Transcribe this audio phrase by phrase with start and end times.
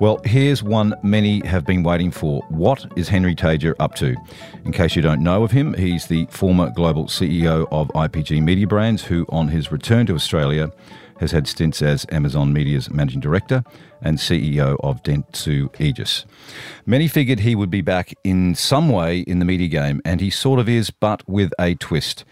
[0.00, 2.42] Well, here's one many have been waiting for.
[2.50, 4.14] What is Henry Tajer up to?
[4.64, 8.68] In case you don't know of him, he's the former global CEO of IPG Media
[8.68, 10.70] Brands, who, on his return to Australia,
[11.18, 13.64] has had stints as Amazon Media's managing director
[14.00, 16.26] and CEO of Dentsu Aegis.
[16.86, 20.30] Many figured he would be back in some way in the media game, and he
[20.30, 22.24] sort of is, but with a twist.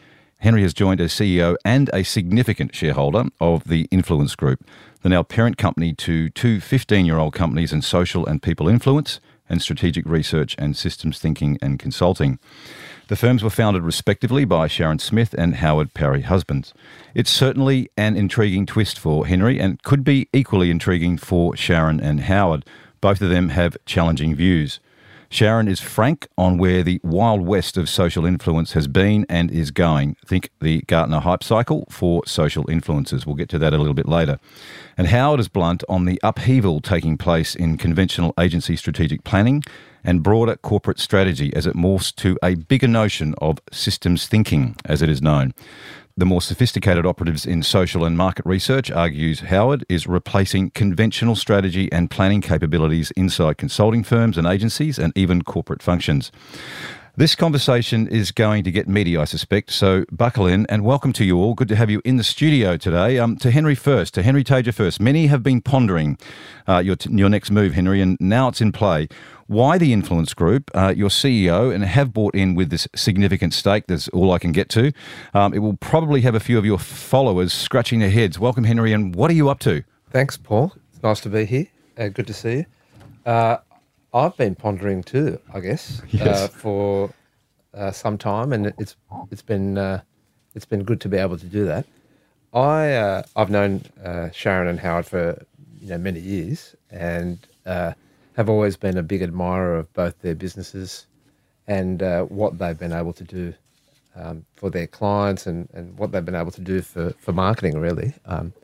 [0.46, 4.64] Henry has joined as CEO and a significant shareholder of the Influence Group,
[5.02, 9.18] the now parent company to two 15 year old companies in social and people influence
[9.48, 12.38] and strategic research and systems thinking and consulting.
[13.08, 16.72] The firms were founded respectively by Sharon Smith and Howard Parry Husbands.
[17.12, 22.20] It's certainly an intriguing twist for Henry and could be equally intriguing for Sharon and
[22.20, 22.64] Howard.
[23.00, 24.78] Both of them have challenging views.
[25.36, 29.70] Sharon is frank on where the wild west of social influence has been and is
[29.70, 30.16] going.
[30.24, 33.26] Think the Gartner hype cycle for social influencers.
[33.26, 34.38] We'll get to that a little bit later.
[34.96, 39.62] And Howard is blunt on the upheaval taking place in conventional agency strategic planning
[40.02, 45.02] and broader corporate strategy as it morphs to a bigger notion of systems thinking, as
[45.02, 45.52] it is known.
[46.18, 51.92] The more sophisticated operatives in social and market research, argues Howard, is replacing conventional strategy
[51.92, 56.32] and planning capabilities inside consulting firms and agencies and even corporate functions.
[57.18, 61.24] This conversation is going to get meaty, I suspect, so buckle in and welcome to
[61.24, 61.54] you all.
[61.54, 63.18] Good to have you in the studio today.
[63.18, 65.00] Um, to Henry first, to Henry Tajer first.
[65.00, 66.18] Many have been pondering
[66.68, 69.08] uh, your, t- your next move, Henry, and now it's in play.
[69.46, 73.84] Why the Influence Group, uh, your CEO, and have bought in with this significant stake.
[73.86, 74.92] That's all I can get to.
[75.32, 78.38] Um, it will probably have a few of your followers scratching their heads.
[78.38, 79.84] Welcome, Henry, and what are you up to?
[80.10, 80.74] Thanks, Paul.
[80.92, 81.66] It's nice to be here.
[81.96, 82.66] Uh, good to see you.
[83.24, 83.56] Uh,
[84.16, 86.26] I've been pondering too, I guess, Yes.
[86.26, 87.10] uh, for
[87.74, 88.96] uh, some time, and it's
[89.30, 90.00] it's been uh,
[90.54, 91.84] it's been good to be able to do that.
[92.54, 95.44] I uh, I've known uh, Sharon and Howard for
[95.82, 97.92] you know many years, and uh,
[98.38, 101.06] have always been a big admirer of both their businesses
[101.66, 103.52] and uh, what they've been able to do
[104.14, 107.78] um, for their clients and, and what they've been able to do for, for marketing.
[107.78, 108.54] Really, um,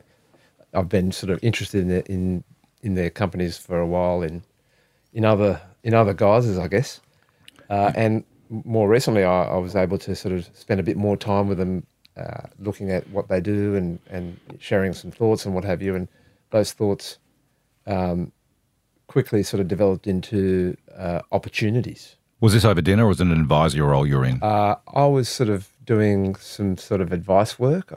[0.73, 2.43] I've been sort of interested in, the, in
[2.81, 4.41] in their companies for a while in
[5.13, 7.01] in other in other guises, I guess.
[7.69, 11.17] Uh, and more recently, I, I was able to sort of spend a bit more
[11.17, 11.85] time with them,
[12.17, 15.95] uh, looking at what they do and and sharing some thoughts and what have you.
[15.95, 16.07] And
[16.51, 17.17] those thoughts
[17.87, 18.31] um,
[19.07, 22.15] quickly sort of developed into uh, opportunities.
[22.39, 24.41] Was this over dinner or was it an advisory role you're in?
[24.43, 27.93] Uh, I was sort of doing some sort of advice work,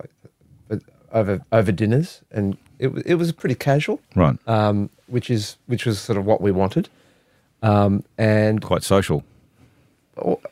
[0.68, 0.82] but
[1.12, 4.36] over over dinners, and it it was pretty casual, right.
[4.46, 6.88] um, which is which was sort of what we wanted,
[7.62, 9.24] um, and Quite social.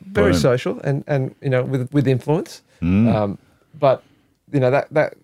[0.01, 0.39] very Boom.
[0.39, 3.37] social and and you know with with influence um,
[3.79, 4.03] but
[4.53, 5.15] you know that that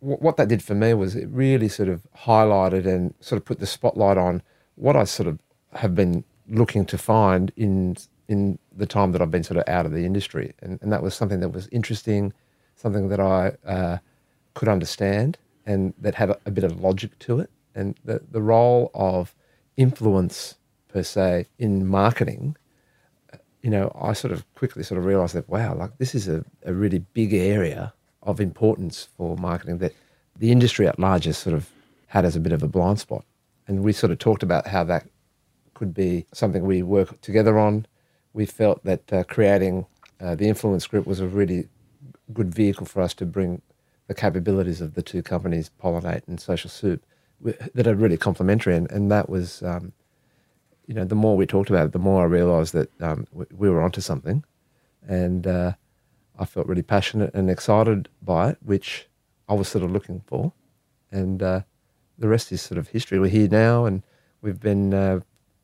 [0.00, 3.58] what that did for me was it really sort of highlighted and sort of put
[3.58, 4.40] the spotlight on
[4.76, 5.38] what I sort of
[5.72, 7.96] have been looking to find in
[8.28, 11.02] in the time that I've been sort of out of the industry and, and that
[11.02, 12.32] was something that was interesting
[12.76, 13.98] something that I uh,
[14.54, 18.42] could understand and that had a, a bit of logic to it and the, the
[18.42, 19.34] role of
[19.76, 20.54] influence
[20.96, 22.56] per se in marketing
[23.66, 26.44] you know, I sort of quickly sort of realized that, wow, like this is a,
[26.64, 27.92] a really big area
[28.22, 29.92] of importance for marketing that
[30.38, 31.68] the industry at large has sort of
[32.06, 33.24] had as a bit of a blind spot.
[33.66, 35.08] And we sort of talked about how that
[35.74, 37.86] could be something we work together on.
[38.34, 39.86] We felt that uh, creating
[40.20, 41.68] uh, the influence group was a really
[42.32, 43.62] good vehicle for us to bring
[44.06, 47.04] the capabilities of the two companies, Pollinate and Social Soup,
[47.74, 48.76] that are really complementary.
[48.76, 49.92] And, and that was, um,
[50.86, 53.44] you know, the more we talked about it, the more I realised that um, we,
[53.56, 54.44] we were onto something,
[55.06, 55.72] and uh,
[56.38, 59.08] I felt really passionate and excited by it, which
[59.48, 60.52] I was sort of looking for,
[61.10, 61.60] and uh,
[62.18, 63.18] the rest is sort of history.
[63.18, 64.02] We're here now, and
[64.42, 65.20] we've been, uh,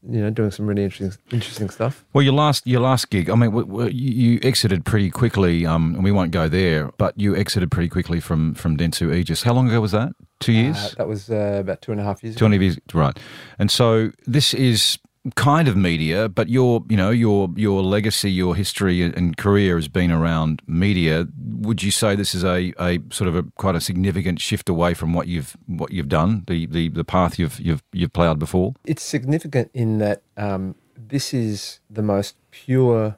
[0.08, 2.04] you know, doing some really interesting, interesting stuff.
[2.12, 5.94] Well, your last your last gig, I mean, w- w- you exited pretty quickly, um,
[5.94, 9.44] and we won't go there, but you exited pretty quickly from from Dentsu Aegis.
[9.44, 10.12] How long ago was that?
[10.40, 10.76] Two years?
[10.76, 12.34] Uh, that was uh, about two and a half years.
[12.34, 13.16] Two and a half years, right?
[13.60, 14.98] And so this is
[15.36, 19.88] kind of media, but your you know your your legacy, your history and career has
[19.88, 21.26] been around media.
[21.60, 24.94] Would you say this is a, a sort of a quite a significant shift away
[24.94, 28.74] from what you've what you've done, the the, the path you've you've you've ploughed before?
[28.84, 33.16] It's significant in that um, this is the most pure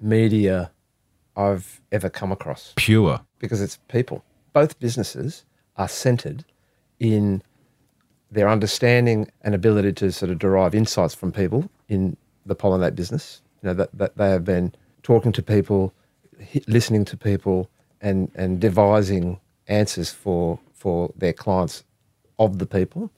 [0.00, 0.70] media
[1.36, 3.20] I've ever come across Pure.
[3.38, 4.24] because it's people.
[4.52, 5.44] Both businesses
[5.76, 6.44] are centered
[6.98, 7.42] in
[8.30, 13.40] their understanding and ability to sort of derive insights from people in the pollinate business.
[13.62, 15.92] You know that, that they have been talking to people,
[16.66, 17.70] listening to people,
[18.00, 21.84] and and devising answers for for their clients
[22.38, 23.10] of the people,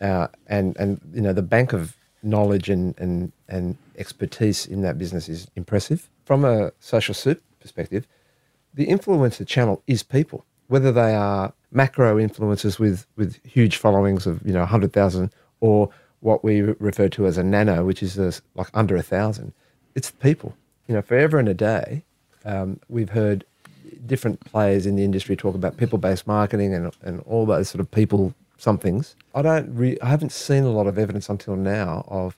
[0.00, 4.98] uh, and and you know the bank of knowledge and and and expertise in that
[4.98, 6.08] business is impressive.
[6.24, 8.06] From a social soup perspective,
[8.72, 14.40] the influencer channel is people, whether they are macro influencers with with huge followings of
[14.46, 15.30] you know hundred thousand
[15.60, 15.90] or
[16.20, 19.52] what we refer to as a nano, which is a, like under a thousand.
[19.94, 20.56] It's people.
[20.88, 22.02] You know, forever and a day,
[22.46, 23.44] um, we've heard
[24.06, 27.90] different players in the industry talk about people-based marketing and and all those sort of
[27.90, 29.16] people somethings.
[29.34, 29.74] I don't.
[29.74, 32.36] Re- I haven't seen a lot of evidence until now of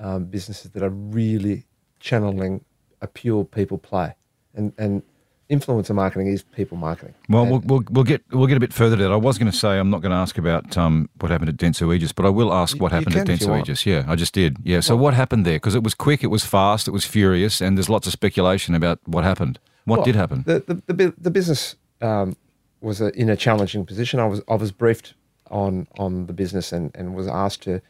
[0.00, 1.64] um, businesses that are really
[2.00, 2.64] channeling
[3.00, 4.14] a pure people play,
[4.54, 5.02] and and
[5.50, 7.14] influencer marketing is people marketing.
[7.28, 9.12] Well, we'll, we'll, we'll get we'll get a bit further to that.
[9.12, 11.56] I was going to say I'm not going to ask about um, what happened at
[11.56, 13.60] Dentsu Aegis, but I will ask what you happened at can if you Dentsu.
[13.60, 13.86] Aegis.
[13.86, 14.56] Yeah, I just did.
[14.62, 14.80] Yeah.
[14.80, 15.56] So what happened there?
[15.56, 18.74] Because it was quick, it was fast, it was furious, and there's lots of speculation
[18.74, 19.58] about what happened.
[19.84, 20.44] What Well, did happen?
[20.46, 22.36] The the the, the business um,
[22.80, 24.20] was a, in a challenging position.
[24.20, 25.14] I was I was briefed
[25.50, 27.82] on on the business and, and was asked to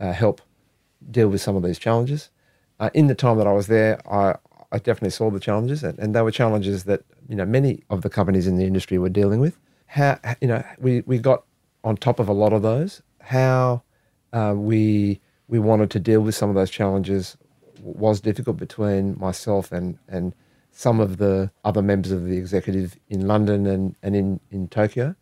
[0.00, 0.40] uh, help
[1.10, 2.30] deal with some of these challenges.
[2.78, 4.36] Uh, in the time that I was there, I
[4.72, 8.02] I definitely saw the challenges, and, and they were challenges that you know many of
[8.02, 9.58] the companies in the industry were dealing with.
[9.86, 11.44] How you know we we got
[11.84, 13.02] on top of a lot of those.
[13.20, 13.82] How
[14.32, 17.36] uh, we we wanted to deal with some of those challenges
[17.82, 20.34] was difficult between myself and and
[20.76, 25.16] some of the other members of the executive in London and, and in, in Tokyo.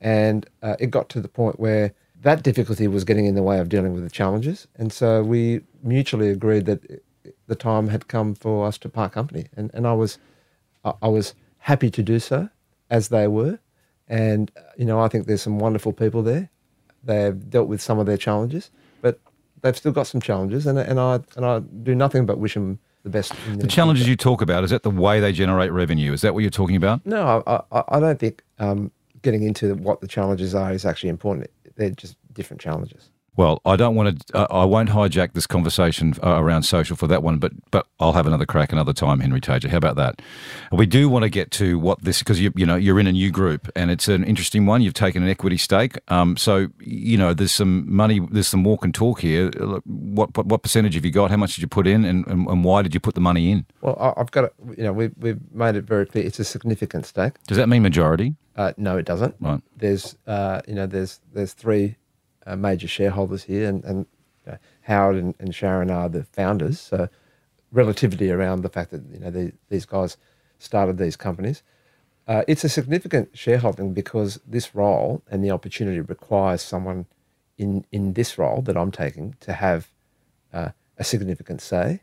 [0.00, 1.92] And uh, it got to the point where
[2.22, 4.66] that difficulty was getting in the way of dealing with the challenges.
[4.76, 7.02] And so we mutually agreed that
[7.46, 9.46] the time had come for us to part company.
[9.56, 10.18] And, and I was
[10.84, 12.48] I I was happy to do so,
[12.90, 13.58] as they were.
[14.08, 16.48] And, you know, I think there's some wonderful people there.
[17.02, 18.70] They've dealt with some of their challenges,
[19.02, 19.18] but
[19.62, 20.66] they've still got some challenges.
[20.66, 23.34] And, and, I, and I do nothing but wish them the best.
[23.48, 26.12] In the challenges you talk about is that the way they generate revenue?
[26.12, 27.04] Is that what you're talking about?
[27.04, 31.10] No, I, I, I don't think um, getting into what the challenges are is actually
[31.10, 31.50] important.
[31.74, 33.10] They're just different challenges.
[33.36, 34.36] Well, I don't want to.
[34.36, 38.14] Uh, I won't hijack this conversation uh, around social for that one, but but I'll
[38.14, 39.68] have another crack another time, Henry Tajer.
[39.68, 40.22] How about that?
[40.72, 43.12] We do want to get to what this because you you know you're in a
[43.12, 44.80] new group and it's an interesting one.
[44.80, 48.84] You've taken an equity stake, um, so you know there's some money, there's some walk
[48.84, 49.50] and talk here.
[49.84, 51.30] What what, what percentage have you got?
[51.30, 53.50] How much did you put in, and, and, and why did you put the money
[53.50, 53.66] in?
[53.82, 54.54] Well, I, I've got it.
[54.78, 56.24] You know, we, we've made it very clear.
[56.24, 57.34] It's a significant stake.
[57.46, 58.34] Does that mean majority?
[58.56, 59.34] Uh, no, it doesn't.
[59.38, 59.60] Right.
[59.76, 61.96] There's, uh, you know, there's there's three
[62.46, 64.06] uh, major shareholders here, and, and
[64.46, 66.80] you know, Howard and, and Sharon are the founders.
[66.80, 67.08] So,
[67.72, 70.16] relativity around the fact that you know the, these guys
[70.58, 71.62] started these companies,
[72.28, 77.06] uh, it's a significant shareholding because this role and the opportunity requires someone
[77.58, 79.90] in in this role that I'm taking to have
[80.52, 82.02] uh, a significant say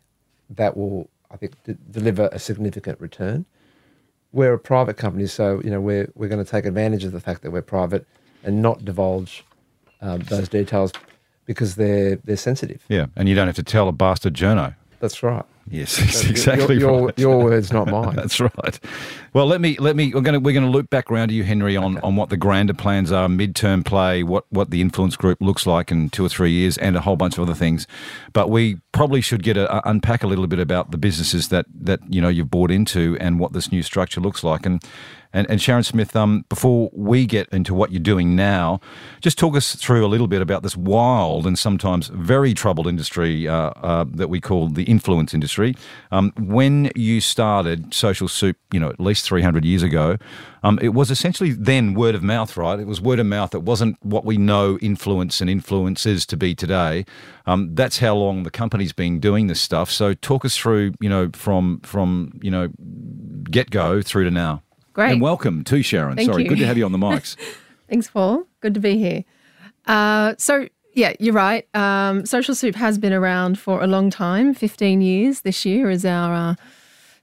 [0.50, 3.46] that will, I think, d- deliver a significant return
[4.34, 7.20] we're a private company, so you know we're we're going to take advantage of the
[7.22, 8.06] fact that we're private
[8.44, 9.46] and not divulge
[10.04, 10.92] um, those details
[11.46, 12.84] because they're they're sensitive.
[12.90, 14.76] Yeah, and you don't have to tell a bastard journo.
[15.00, 15.46] That's right.
[15.70, 17.20] Yes, that's exactly your, your, right.
[17.20, 18.16] your words, not mine.
[18.18, 18.80] That's right.
[19.34, 21.34] Well, let me let me we're going to we're going to loop back around to
[21.34, 25.16] you, Henry, on, on what the grander plans are, midterm play, what what the influence
[25.16, 27.88] group looks like in two or three years, and a whole bunch of other things.
[28.34, 31.66] But we probably should get a, a- unpack a little bit about the businesses that
[31.74, 34.66] that you know you've bought into and what this new structure looks like.
[34.66, 34.84] And
[35.34, 38.80] and, and Sharon Smith, um, before we get into what you're doing now,
[39.20, 43.48] just talk us through a little bit about this wild and sometimes very troubled industry
[43.48, 45.76] uh, uh, that we call the influence industry.
[46.12, 50.18] Um, when you started Social Soup, you know, at least 300 years ago,
[50.62, 52.80] um, it was essentially then word of mouth, right?
[52.80, 53.54] It was word of mouth.
[53.56, 57.06] It wasn't what we know influence and influences to be today.
[57.46, 59.92] Um, that's how long the company's been doing this stuff.
[59.92, 62.70] So talk us through, you know, from from you know
[63.50, 64.62] get go through to now.
[64.94, 65.14] Great.
[65.14, 66.16] And welcome to Sharon.
[66.16, 66.50] Thank Sorry, you.
[66.50, 67.36] good to have you on the mics.
[67.90, 68.46] Thanks, Paul.
[68.62, 69.24] Good to be here.
[69.88, 71.68] Uh, so, yeah, you're right.
[71.76, 76.06] Um, Social Soup has been around for a long time 15 years this year is
[76.06, 76.56] our uh,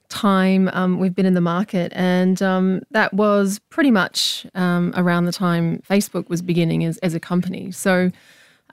[0.09, 1.93] time um, we've been in the market.
[1.95, 7.13] And um, that was pretty much um, around the time Facebook was beginning as, as
[7.13, 7.71] a company.
[7.71, 8.11] So,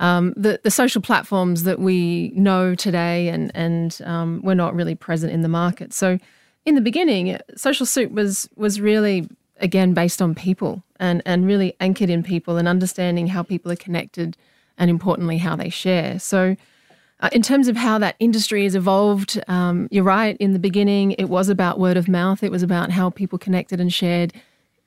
[0.00, 4.95] um, the, the social platforms that we know today and, and um, were not really
[4.95, 5.93] present in the market.
[5.93, 6.19] So,
[6.65, 9.29] in the beginning, Social Soup was was really
[9.61, 13.77] again based on people and and really anchored in people and understanding how people are
[13.77, 14.37] connected
[14.77, 16.19] and importantly how they share.
[16.19, 16.57] So
[17.21, 20.37] Uh, in terms of how that industry has evolved, um, you're right.
[20.38, 22.45] In the beginning, it was about word of mouth.
[22.45, 24.33] It was about how people connected and shared.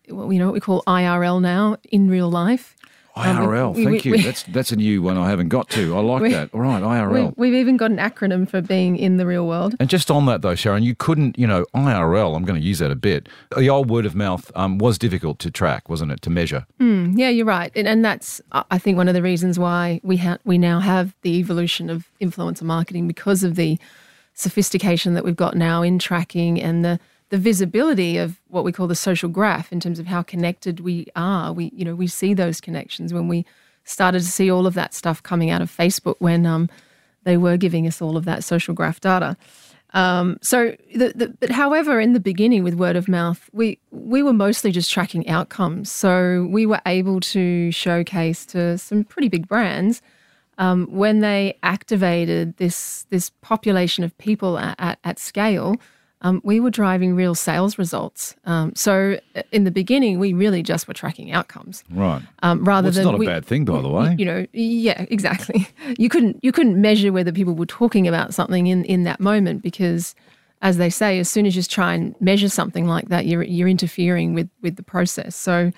[0.08, 2.75] You know what we call IRL now, in real life.
[3.15, 4.18] IRL, um, we, thank we, you.
[4.18, 5.98] We, that's that's a new one I haven't got to.
[5.98, 6.50] I like that.
[6.53, 7.34] All right, IRL.
[7.38, 9.75] We, have even got an acronym for being in the real world.
[9.80, 12.36] And just on that though, Sharon, you couldn't, you know, IRL.
[12.36, 13.27] I'm going to use that a bit.
[13.56, 16.65] The old word of mouth um, was difficult to track, wasn't it, to measure?
[16.80, 20.18] Mm, yeah, you're right, and, and, that's I think one of the reasons why we
[20.18, 23.77] ha- we now have the evolution of influencer marketing because of the
[24.34, 27.00] sophistication that we've got now in tracking and the
[27.32, 31.08] the visibility of what we call the social graph in terms of how connected we
[31.16, 31.54] are.
[31.54, 33.46] We, you know, we see those connections when we
[33.86, 36.70] started to see all of that stuff coming out of Facebook when um,
[37.24, 39.38] they were giving us all of that social graph data.
[39.94, 44.24] Um, so, the, the, but however, in the beginning with word of mouth, we we
[44.24, 45.90] were mostly just tracking outcomes.
[45.90, 50.02] So we were able to showcase to some pretty big brands
[50.58, 55.76] um, when they activated this this population of people at, at, at scale
[56.24, 58.36] um, we were driving real sales results.
[58.46, 62.22] Um, so uh, in the beginning, we really just were tracking outcomes, right?
[62.44, 64.16] Um, rather well, than not a we, bad thing, by the way.
[64.18, 65.68] You know, yeah, exactly.
[65.98, 69.62] You couldn't you couldn't measure whether people were talking about something in in that moment
[69.62, 70.16] because,
[70.62, 73.68] as they say, as soon as you try and measure something like that, you're you're
[73.68, 75.36] interfering with with the process.
[75.36, 75.72] So.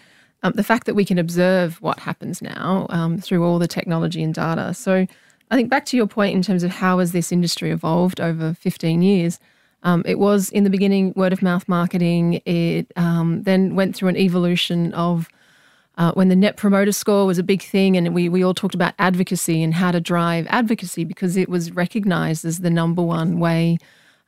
[0.45, 4.21] Um, the fact that we can observe what happens now um, through all the technology
[4.21, 4.73] and data.
[4.73, 5.07] So,
[5.50, 8.53] I think back to your point in terms of how has this industry evolved over
[8.53, 9.39] 15 years.
[9.83, 12.41] Um, it was in the beginning word of mouth marketing.
[12.45, 15.29] It um, then went through an evolution of
[15.97, 18.73] uh, when the net promoter score was a big thing, and we, we all talked
[18.73, 23.39] about advocacy and how to drive advocacy because it was recognized as the number one
[23.39, 23.77] way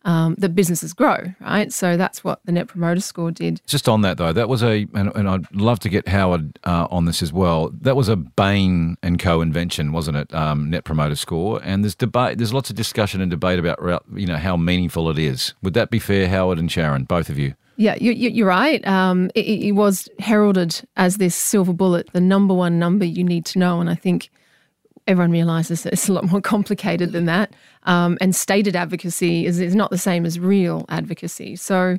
[0.06, 1.74] um, that businesses grow, right?
[1.74, 3.62] So that's what the Net Promoter Score did.
[3.66, 6.88] Just on that though, that was a, and, and I'd love to get Howard uh,
[6.92, 7.72] on this as well.
[7.82, 10.34] That was a Bain and Co invention, wasn't it?
[10.34, 12.38] Um, Net Promoter Score, and there's debate.
[12.38, 15.54] There's lots of discussion and debate about you know how meaningful it is.
[15.64, 17.56] Would that be fair, Howard and Sharon, both of you?
[17.78, 18.86] Yeah, you, are right.
[18.88, 23.46] Um, it, it was heralded as this silver bullet, the number one number you need
[23.48, 24.30] to know, and I think
[25.08, 27.54] everyone realizes that it's a lot more complicated than that.
[27.84, 31.56] Um, and stated advocacy is, is not the same as real advocacy.
[31.56, 31.98] So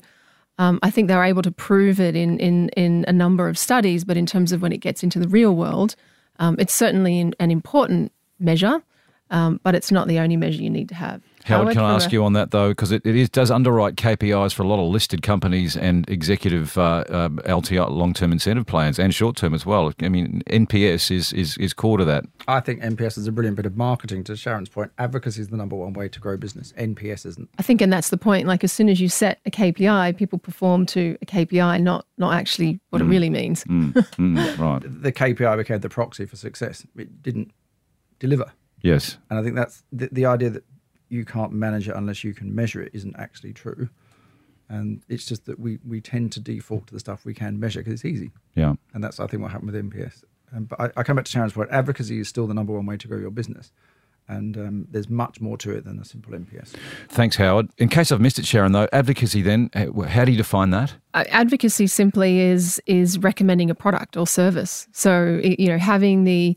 [0.59, 4.05] um, I think they're able to prove it in, in, in a number of studies,
[4.05, 5.95] but in terms of when it gets into the real world,
[6.39, 8.83] um, it's certainly an important measure,
[9.31, 11.23] um, but it's not the only measure you need to have.
[11.47, 14.53] Howard, can I ask you on that though, because it, it is, does underwrite KPIs
[14.53, 19.15] for a lot of listed companies and executive uh, uh, LTI long-term incentive plans and
[19.15, 19.93] short-term as well.
[20.01, 22.25] I mean, NPS is, is is core to that.
[22.49, 24.25] I think NPS is a brilliant bit of marketing.
[24.25, 26.73] To Sharon's point, advocacy is the number one way to grow business.
[26.73, 27.49] NPS isn't.
[27.59, 28.49] I think, and that's the point.
[28.49, 32.35] Like as soon as you set a KPI, people perform to a KPI, not not
[32.35, 33.07] actually what mm.
[33.07, 33.63] it really means.
[33.65, 33.93] Mm.
[33.93, 34.59] Mm.
[34.59, 35.03] right.
[35.03, 36.85] The KPI became the proxy for success.
[36.97, 37.53] It didn't
[38.19, 38.53] deliver.
[38.83, 39.19] Yes.
[39.31, 40.65] And I think that's the, the idea that
[41.09, 43.89] you can't manage it unless you can measure it isn't actually true.
[44.69, 47.81] And it's just that we, we tend to default to the stuff we can measure
[47.81, 48.33] because it's easy.
[48.55, 48.75] Yeah.
[48.95, 50.25] And that's, I think, what happened with NPS.
[50.55, 52.87] Um, but I, I, come back to Sharon's point advocacy is still the number one
[52.87, 53.73] way to grow your business.
[54.29, 56.75] And um, there's much more to it than a simple NPS.
[57.09, 57.69] Thanks, Howard.
[57.79, 60.95] In case I've missed it, Sharon, though, advocacy then, how do you define that?
[61.15, 64.89] Uh, advocacy simply is is recommending a product or service.
[64.91, 66.57] So, you know, having the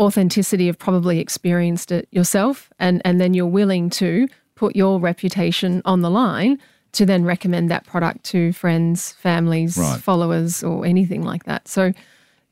[0.00, 5.80] authenticity of probably experienced it yourself and and then you're willing to put your reputation
[5.84, 6.58] on the line
[6.92, 10.00] to then recommend that product to friends, families, right.
[10.00, 11.68] followers, or anything like that.
[11.68, 11.92] So,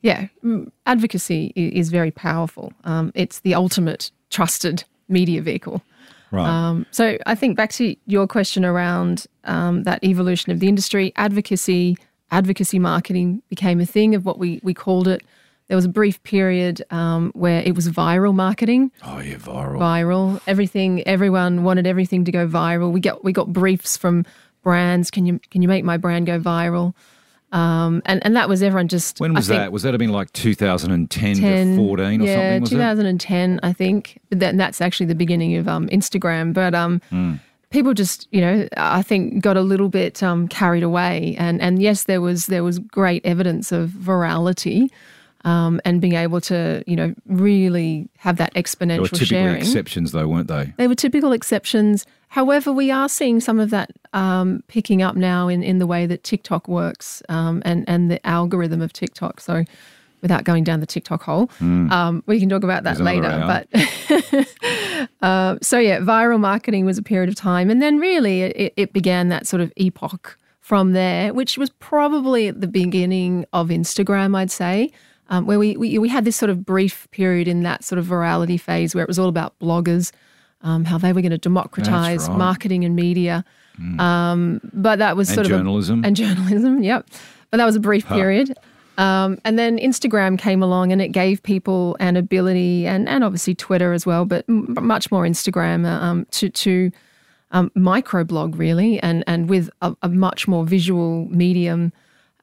[0.03, 0.29] yeah,
[0.87, 2.73] advocacy is very powerful.
[2.85, 5.83] Um, it's the ultimate trusted media vehicle.
[6.31, 6.47] Right.
[6.47, 11.13] Um, so, I think back to your question around um, that evolution of the industry,
[11.17, 11.97] advocacy,
[12.31, 15.23] advocacy marketing became a thing of what we we called it
[15.69, 18.91] there was a brief period um, where it was viral marketing.
[19.05, 19.79] Oh yeah, viral.
[19.79, 20.41] Viral.
[20.47, 21.07] Everything.
[21.07, 22.91] Everyone wanted everything to go viral.
[22.91, 24.25] We got we got briefs from
[24.63, 25.11] brands.
[25.11, 26.95] Can you can you make my brand go viral?
[27.53, 29.21] Um, and and that was everyone just.
[29.21, 29.71] When was that?
[29.71, 32.79] Was that been like 2010 10, to 14 or yeah, something?
[32.79, 34.19] Yeah, 2010, I think.
[34.31, 36.53] But that, that's actually the beginning of um, Instagram.
[36.53, 37.41] But um, mm.
[37.71, 41.37] people just, you know, I think got a little bit um, carried away.
[41.39, 44.91] And and yes, there was there was great evidence of virality
[45.45, 49.57] um, and being able to, you know, really have that exponential they were typical sharing.
[49.57, 50.73] exceptions, though, weren't they?
[50.77, 52.07] They were typical exceptions.
[52.29, 56.07] However, we are seeing some of that um, picking up now in, in the way
[56.07, 59.41] that TikTok works um, and and the algorithm of TikTok.
[59.41, 59.65] So,
[60.21, 62.23] without going down the TikTok hole, mm.
[62.27, 63.45] we can talk about that There's later.
[63.47, 68.75] But uh, so yeah, viral marketing was a period of time, and then really it,
[68.77, 73.69] it began that sort of epoch from there, which was probably at the beginning of
[73.69, 74.93] Instagram, I'd say
[75.29, 78.07] um, where we, we, we had this sort of brief period in that sort of
[78.07, 80.11] virality phase where it was all about bloggers.
[80.63, 82.37] um, how they were going to democratize right.
[82.39, 83.45] marketing and media.
[83.99, 86.05] Um, but that was And sort of a- journalism.
[86.05, 86.83] and journalism.
[86.91, 87.07] Yep,
[87.51, 88.57] but that was a brief period.
[88.99, 93.55] Um, and then Instagram came along and it gave people an ability, and, and obviously
[93.55, 96.91] Twitter as well, but m- much more Instagram uh, um, to to
[97.53, 101.93] um, microblog really, and and with a, a much more visual medium,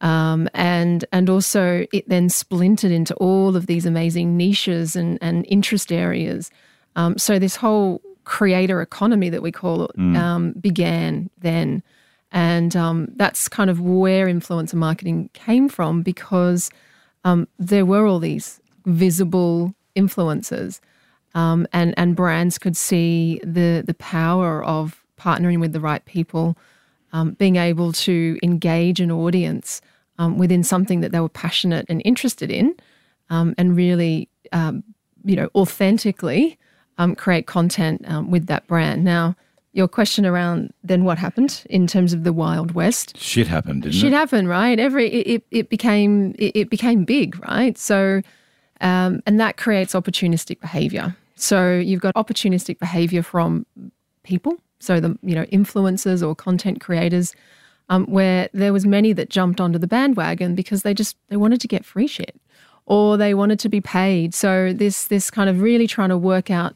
[0.02, 5.46] um, and and also it then splintered into all of these amazing niches and and
[5.48, 6.52] interest areas.
[6.96, 11.84] Um, so this whole creator economy that we call it um, began then.
[12.32, 16.70] And um, that's kind of where influencer marketing came from because
[17.24, 20.82] um, there were all these visible influencers,
[21.34, 26.58] um, and and brands could see the the power of partnering with the right people,
[27.16, 29.82] um, being able to engage an audience
[30.20, 32.76] um, within something that they were passionate and interested in,
[33.30, 34.84] um, and really, um,
[35.24, 36.58] you know, authentically
[36.98, 39.06] um, create content um, with that brand.
[39.06, 39.36] Now,
[39.72, 43.96] your question around then what happened in terms of the Wild West Shit happened, didn't
[43.96, 44.16] it shit it?
[44.16, 44.78] happened, right?
[44.78, 47.78] Every it, it, it became it, it became big, right?
[47.78, 48.22] So,
[48.82, 51.16] um, and that creates opportunistic behavior.
[51.36, 53.66] So you've got opportunistic behavior from
[54.24, 57.34] people, so the you know influencers or content creators,
[57.90, 61.62] um, where there was many that jumped onto the bandwagon because they just they wanted
[61.62, 62.36] to get free shit,
[62.86, 64.34] or they wanted to be paid.
[64.34, 66.74] So this this kind of really trying to work out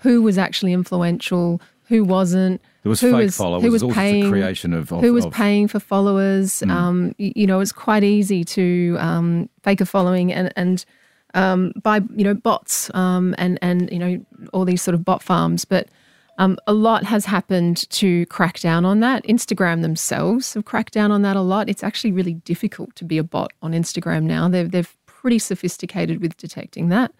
[0.00, 2.60] who was actually influential, who wasn't.
[2.82, 3.62] There was who fake was, followers.
[3.62, 4.30] Who was There was also the paying?
[4.30, 6.62] creation of- of- who was of- paying for followers?
[6.62, 10.84] Um, y- you know, it's quite easy to um, fake a following and and
[11.32, 15.22] um, by you know bots um, and and you know all these sort of bot
[15.22, 15.88] farms, but.
[16.38, 19.24] Um, a lot has happened to crack down on that.
[19.24, 21.68] Instagram themselves have cracked down on that a lot.
[21.68, 24.48] It's actually really difficult to be a bot on Instagram now.
[24.48, 27.12] They're they're pretty sophisticated with detecting that.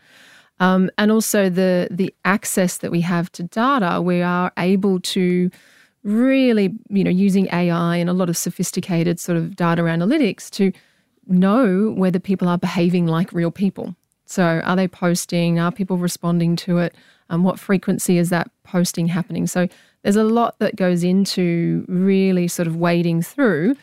[0.60, 5.50] Um, and also the the access that we have to data, we are able to
[6.02, 10.70] really, you know, using AI and a lot of sophisticated sort of data analytics to
[11.26, 13.96] know whether people are behaving like real people.
[14.26, 15.58] So, are they posting?
[15.58, 16.94] Are people responding to it?
[17.30, 19.46] Um, what frequency is that posting happening?
[19.46, 19.68] So,
[20.02, 23.74] there's a lot that goes into really sort of wading through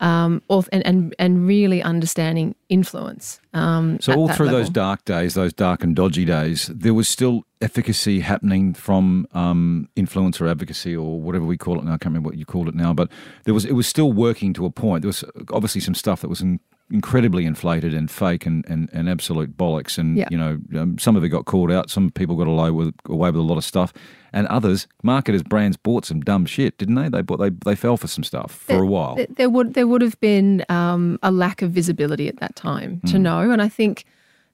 [0.00, 3.40] um, and, and and really understanding influence.
[3.54, 7.44] Um, So all through those dark days, those dark and dodgy days, there was still
[7.62, 11.94] efficacy happening from um, influencer advocacy or whatever we call it now.
[11.94, 13.10] I can't remember what you called it now, but
[13.44, 15.02] there was it was still working to a point.
[15.02, 19.08] There was obviously some stuff that was in, incredibly inflated and fake and, and, and
[19.08, 19.98] absolute bollocks.
[19.98, 20.28] And Yeah.
[20.30, 21.90] you know, um, some of it got called out.
[21.90, 23.92] Some people got away with away with a lot of stuff,
[24.32, 27.08] and others, marketers, brands bought some dumb shit, didn't they?
[27.08, 29.18] They bought they they fell for some stuff for a while.
[29.36, 33.18] There would there would have been um, a lack of visibility at that time to
[33.18, 34.04] know, and I think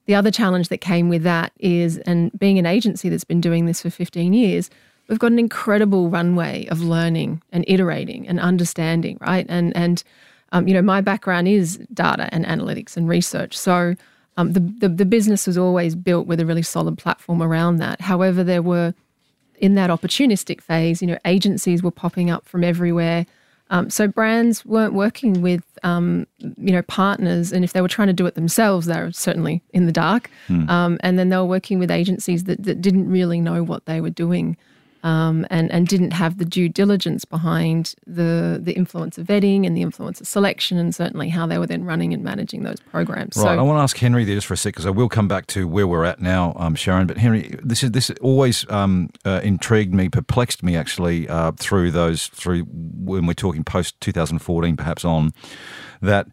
[0.07, 3.67] the other challenge that came with that is, and being an agency that's been doing
[3.67, 4.69] this for 15 years,
[5.09, 9.47] we've got an incredible runway of learning and iterating and understanding, right?
[9.49, 10.03] And and
[10.53, 13.95] um, you know, my background is data and analytics and research, so.
[14.39, 18.01] Um, the, the the business was always built with a really solid platform around that.
[18.01, 18.95] However, there were
[19.59, 23.27] in that opportunistic phase, you know, agencies were popping up from everywhere.
[23.71, 28.09] Um, so brands weren't working with, um, you know, partners, and if they were trying
[28.09, 30.31] to do it themselves, they were certainly in the dark.
[30.69, 34.01] Um, and then they were working with agencies that, that didn't really know what they
[34.01, 34.57] were doing,
[35.03, 39.77] um, and and didn't have the due diligence behind the the influence of vetting and
[39.77, 43.37] the influence of selection, and certainly how they were then running and managing those programs.
[43.37, 43.59] Right.
[43.59, 45.47] I want to ask Henry there just for a sec because I will come back
[45.49, 47.07] to where we're at now, um, Sharon.
[47.07, 51.91] But Henry, this is this always um, uh, intrigued me, perplexed me actually uh, through
[51.91, 55.33] those through when we're talking post 2014, perhaps on
[56.01, 56.29] that.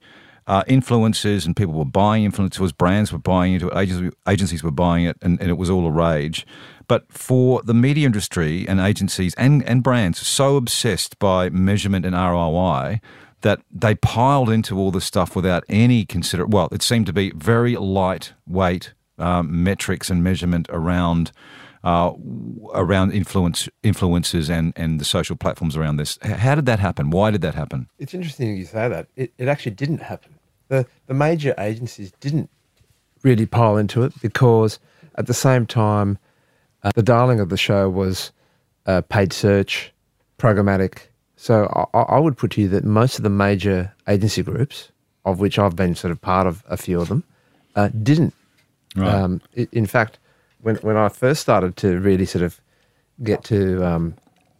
[0.47, 4.71] Uh, influencers and people were buying influencers, brands were buying into it, agencies, agencies were
[4.71, 6.43] buying it, and, and it was all a rage.
[6.89, 12.15] But for the media industry and agencies and, and brands so obsessed by measurement and
[12.15, 12.99] ROI
[13.41, 16.45] that they piled into all this stuff without any consider.
[16.45, 21.31] Well, it seemed to be very lightweight um, metrics and measurement around
[21.83, 22.11] uh,
[22.73, 26.17] around influence influences and, and the social platforms around this.
[26.23, 27.11] How did that happen?
[27.11, 27.87] Why did that happen?
[27.99, 29.07] It's interesting you say that.
[29.15, 30.39] It, it actually didn't happen.
[30.67, 32.49] The, the major agencies didn't
[33.23, 34.79] really pile into it because
[35.15, 36.17] at the same time,
[36.83, 38.31] uh, the darling of the show was
[38.85, 39.91] uh, paid search,
[40.37, 40.99] programmatic.
[41.35, 44.91] So I, I would put to you that most of the major agency groups,
[45.25, 47.23] of which I've been sort of part of a few of them,
[47.75, 48.33] uh, didn't.
[48.95, 49.13] Right.
[49.13, 50.17] Um, in fact,
[50.61, 52.59] when when I first started to really sort of
[53.23, 54.15] get to um,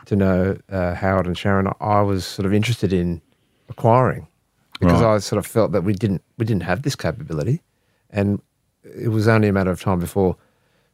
[0.05, 3.21] to know uh, Howard and Sharon, I was sort of interested in
[3.69, 4.27] acquiring
[4.79, 5.15] because Right.
[5.15, 7.62] I sort of felt that we didn't we didn't have this capability,
[8.12, 8.41] and
[8.84, 10.38] it was only a matter of time before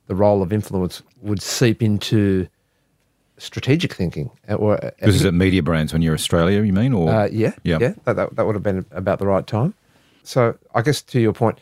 [0.07, 2.47] the role of influence would seep into
[3.37, 4.29] strategic thinking.
[4.49, 6.93] uh, Or uh, This is at Media Brands when you're Australia, you mean?
[6.93, 7.77] Or uh, yeah, Yeah.
[7.81, 9.73] yeah, that, that, that would have been about the right time.
[10.23, 11.59] So I guess to your point,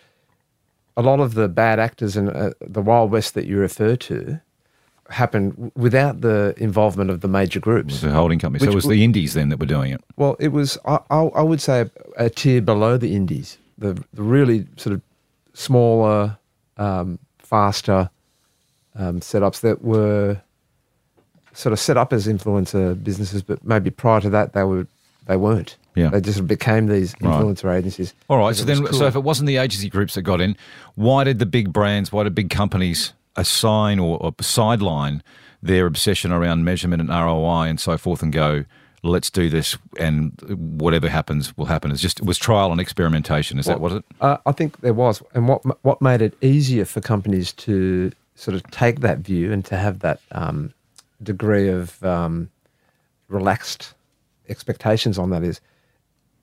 [0.95, 4.39] a lot of the bad actors in uh, the Wild West that you refer to
[5.09, 8.01] happened without the involvement of the major it was groups.
[8.01, 8.63] the holding company.
[8.63, 10.01] so it was the indies then that were doing it.
[10.15, 13.93] Well, it was I, I, I would say a, a tier below the indies, the,
[14.13, 15.01] the really sort of
[15.53, 16.37] smaller,
[16.77, 18.09] um, faster
[18.95, 20.41] um, setups that were
[21.53, 24.87] sort of set up as influencer businesses, but maybe prior to that they were
[25.27, 25.77] they weren't.
[25.95, 26.09] Yeah.
[26.09, 27.39] they just became these Right.
[27.41, 28.13] influencer agencies.
[28.27, 28.55] All right.
[28.55, 30.57] So then, so if it wasn't the agency groups that got in,
[30.95, 35.21] why did the big brands, why did big companies assign or, or sideline
[35.61, 38.65] their obsession around measurement and ROI and so forth, and go,
[39.03, 40.33] let's do this, and
[40.79, 41.91] whatever happens will happen?
[41.91, 43.59] It's just it was trial and experimentation.
[43.59, 44.03] Is that what it?
[44.19, 48.55] Uh, I think there was, and what what made it easier for companies to sort
[48.55, 50.73] of take that view and to have that um,
[51.21, 52.49] degree of um,
[53.27, 53.93] relaxed
[54.49, 55.61] expectations on that is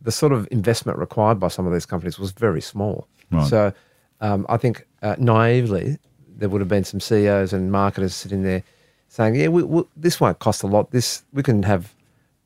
[0.00, 3.06] the sort of investment required by some of these companies was very small.
[3.30, 3.46] Right.
[3.46, 3.72] So
[4.20, 5.98] um, I think uh, naively
[6.28, 8.62] there would have been some CEOs and marketers sitting there
[9.08, 10.90] saying, "Yeah, we, we, this won't cost a lot.
[10.90, 11.94] This we can have,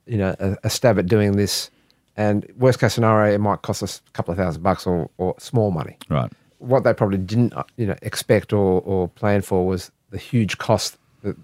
[0.06, 1.70] you know, a, a stab at doing this."
[2.16, 5.34] And worst case scenario, it might cost us a couple of thousand bucks or, or
[5.38, 5.96] small money.
[6.08, 6.30] Right.
[6.64, 10.58] What they probably didn't, uh, you know, expect or, or plan for was the huge
[10.58, 11.36] cost that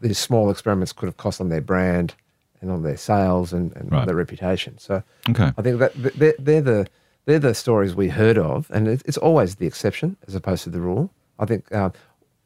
[0.00, 2.14] these small experiments could have cost on their brand
[2.60, 4.06] and on their sales and, and Right.
[4.06, 4.78] their reputation.
[4.78, 5.50] So Okay.
[5.58, 6.86] I think that they're, they're the
[7.24, 10.80] they're the stories we heard of, and it's always the exception as opposed to the
[10.80, 11.08] rule.
[11.38, 11.90] I think, uh,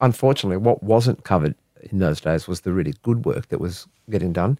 [0.02, 1.54] unfortunately, what wasn't covered
[1.90, 4.58] in those days was the really good work that was getting done.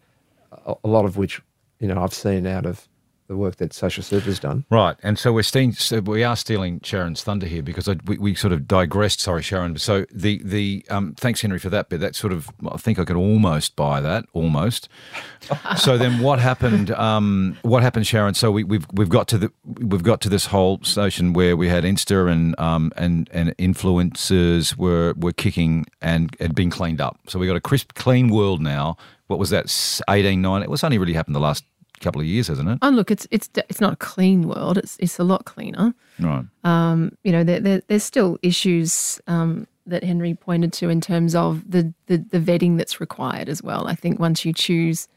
[0.66, 1.42] A, a lot of which,
[1.80, 2.88] you know, I've seen out of
[3.28, 4.64] the work that Social has done.
[4.70, 8.18] Right, and so we're stealing, so we are stealing Sharon's thunder here because I, we,
[8.18, 9.20] we sort of digressed.
[9.20, 9.76] Sorry, Sharon.
[9.78, 12.00] So the the um, thanks Henry for that bit.
[12.00, 14.88] That sort of I think I could almost buy that almost.
[15.76, 16.90] so then what happened?
[16.92, 18.34] Um, what happened, Sharon?
[18.34, 21.68] So we, we've we've got to the we've got to this whole station where we
[21.68, 27.18] had Insta and um, and and influencers were were kicking and had been cleaned up.
[27.28, 28.96] So we got a crisp, clean world now.
[29.26, 29.66] What was that?
[30.08, 30.62] 18, 9?
[30.62, 31.64] It was only really happened the last
[32.00, 32.78] couple of years, hasn't it?
[32.82, 34.78] Oh, look, it's it's it's not a clean world.
[34.78, 35.94] It's it's a lot cleaner.
[36.18, 36.44] Right.
[36.64, 41.34] Um, you know, there, there, there's still issues um, that Henry pointed to in terms
[41.34, 43.86] of the, the the vetting that's required as well.
[43.86, 45.08] I think once you choose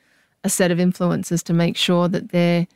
[0.43, 2.67] a set of influencers to make sure that they're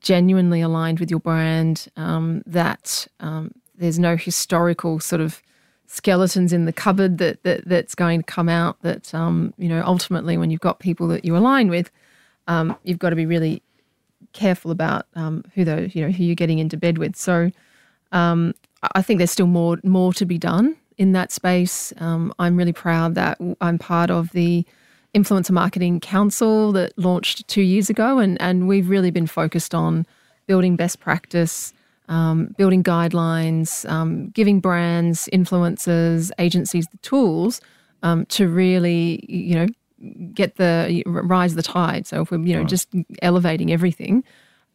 [0.00, 5.42] genuinely aligned with your brand, um, that um, there's no historical sort of
[5.86, 8.80] skeletons in the cupboard that, that that's going to come out.
[8.82, 11.90] That um, you know, ultimately, when you've got people that you align with,
[12.50, 13.62] um, you've got to be really
[14.32, 17.16] careful about um, who those you know who you're getting into bed with.
[17.16, 17.50] So
[18.12, 21.92] I I think there's still more more to be done in that space.
[21.98, 24.66] Um, I'm really proud that I'm part of the
[25.14, 30.06] Influencer Marketing Council that launched two years ago, and and we've really been focused on
[30.46, 31.72] building best practice,
[32.08, 37.60] um, building guidelines, um, giving brands, influencers, agencies the tools
[38.02, 39.66] um, to really you know
[40.32, 42.06] get the rise of the tide.
[42.06, 42.88] So if we're you know just
[43.22, 44.24] elevating everything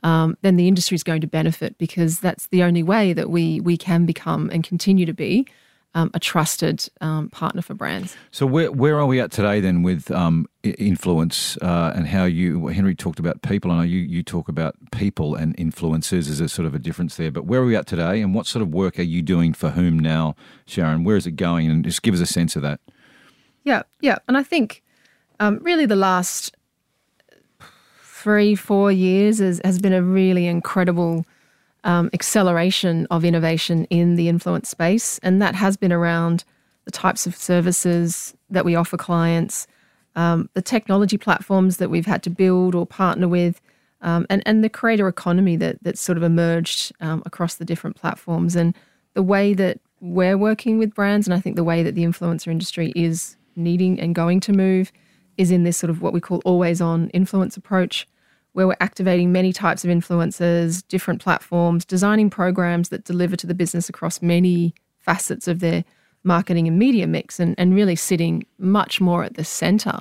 [0.06, 3.60] um, then the industry is going to benefit because that's the only way that we
[3.60, 5.48] we can become and continue to be
[5.96, 8.16] um, a trusted um, partner for brands.
[8.30, 12.68] So where where are we at today then with um, influence uh, and how you
[12.68, 13.72] Henry talked about people?
[13.72, 16.30] I know you you talk about people and influencers.
[16.30, 17.32] Is there sort of a difference there?
[17.32, 19.72] But where are we at today, and what sort of work are you doing for
[19.72, 20.36] whom now,
[20.68, 21.04] Sharon?
[21.04, 21.68] Where is it going?
[21.72, 22.80] And just give us a sense of that.
[23.64, 24.84] Yeah, yeah, and I think
[25.40, 26.56] um, really the last
[28.02, 31.26] three four years has, has been a really incredible
[31.84, 36.44] um, acceleration of innovation in the influence space, and that has been around
[36.86, 39.68] the types of services that we offer clients,
[40.16, 43.62] um, the technology platforms that we've had to build or partner with,
[44.02, 47.96] um, and and the creator economy that that's sort of emerged um, across the different
[47.96, 48.76] platforms, and
[49.14, 52.48] the way that we're working with brands, and I think the way that the influencer
[52.48, 54.92] industry is needing and going to move
[55.38, 58.08] is in this sort of what we call always on influence approach,
[58.54, 63.54] where we're activating many types of influencers, different platforms, designing programs that deliver to the
[63.54, 65.84] business across many facets of their
[66.24, 70.00] marketing and media mix, and, and really sitting much more at the center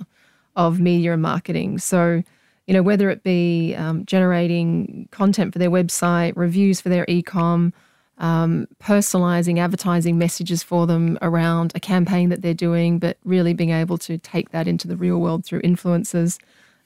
[0.56, 1.78] of media and marketing.
[1.78, 2.22] So,
[2.66, 7.72] you know, whether it be um, generating content for their website, reviews for their e-com,
[8.18, 13.70] um, personalizing advertising messages for them around a campaign that they're doing, but really being
[13.70, 16.38] able to take that into the real world through influencers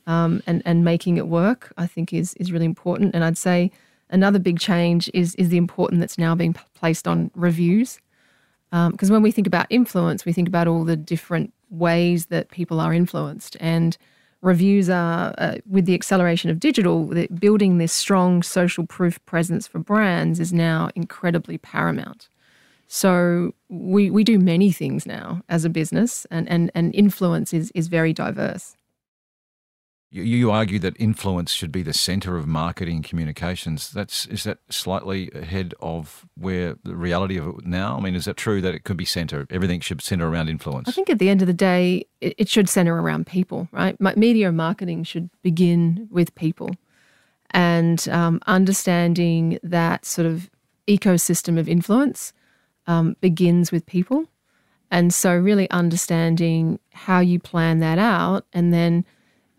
[0.06, 3.14] um, and and making it work, I think is is really important.
[3.14, 3.70] And I'd say
[4.08, 8.00] another big change is is the importance that's now being placed on reviews,
[8.70, 12.80] because when we think about influence, we think about all the different ways that people
[12.80, 13.56] are influenced.
[13.60, 13.98] And
[14.40, 19.78] reviews are, uh, with the acceleration of digital, building this strong social proof presence for
[19.78, 22.28] brands is now incredibly paramount.
[22.86, 27.70] So we, we do many things now as a business, and, and, and influence is,
[27.74, 28.77] is very diverse.
[30.10, 33.90] You, you argue that influence should be the centre of marketing communications.
[33.90, 37.98] That's is that slightly ahead of where the reality of it now?
[37.98, 39.46] I mean, is that true that it could be centre?
[39.50, 40.88] Everything should centre around influence.
[40.88, 44.00] I think at the end of the day, it, it should centre around people, right?
[44.16, 46.70] Media and marketing should begin with people,
[47.50, 50.48] and um, understanding that sort of
[50.86, 52.32] ecosystem of influence
[52.86, 54.24] um, begins with people,
[54.90, 59.04] and so really understanding how you plan that out, and then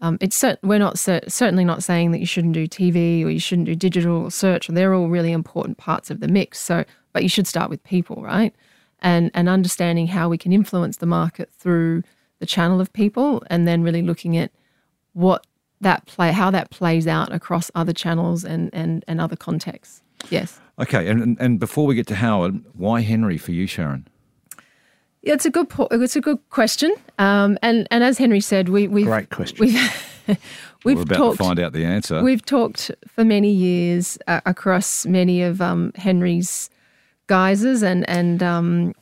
[0.02, 3.30] um, it's cert- we're not cer- certainly not saying that you shouldn't do TV or
[3.30, 4.68] you shouldn't do digital or search.
[4.68, 6.60] They're all really important parts of the mix.
[6.60, 8.56] So, but you should start with people, right?
[9.00, 12.04] And and understanding how we can influence the market through
[12.40, 14.52] the channel of people, and then really looking at
[15.14, 15.46] what
[15.82, 20.02] that play, how that plays out across other channels and and and other contexts.
[20.30, 20.60] Yes.
[20.80, 24.08] Okay, and and before we get to Howard, why Henry for you, Sharon?
[25.22, 26.94] Yeah, it's a good po- it's a good question.
[27.18, 29.58] Um, and and as Henry said, we we great question.
[29.60, 30.08] We've,
[30.86, 32.24] we've We're about talked, to find out the answer.
[32.24, 36.70] We've talked for many years uh, across many of um, Henry's
[37.28, 38.94] guises and and um,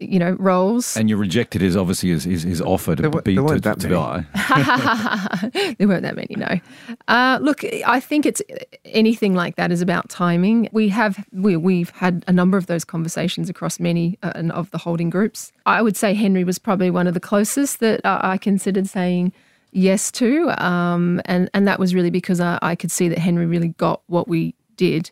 [0.00, 0.96] you know, roles.
[0.96, 4.26] And you rejected his obviously his, his, his offer to be to, to, to die.
[5.78, 6.60] there weren't that many, no.
[7.08, 8.42] Uh, look, I think it's
[8.84, 10.68] anything like that is about timing.
[10.72, 14.78] We have we we've had a number of those conversations across many uh, of the
[14.78, 15.52] holding groups.
[15.66, 19.32] I would say Henry was probably one of the closest that uh, I considered saying
[19.70, 23.46] yes to, um, and and that was really because I, I, could see that Henry
[23.46, 25.10] really got what we did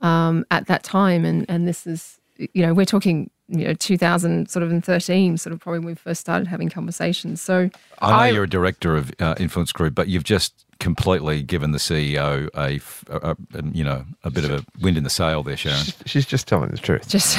[0.00, 4.50] um, at that time, and and this is you know we're talking you know 2000
[4.50, 7.40] sort of in 13 sort of probably when we first started having conversations.
[7.40, 11.42] So i know I, you're a director of uh, influence group but you've just completely
[11.42, 12.80] given the ceo a,
[13.12, 15.78] a, a, you know a bit of a wind in the sail there sharon.
[15.78, 17.08] She's, she's just telling the truth.
[17.08, 17.36] Just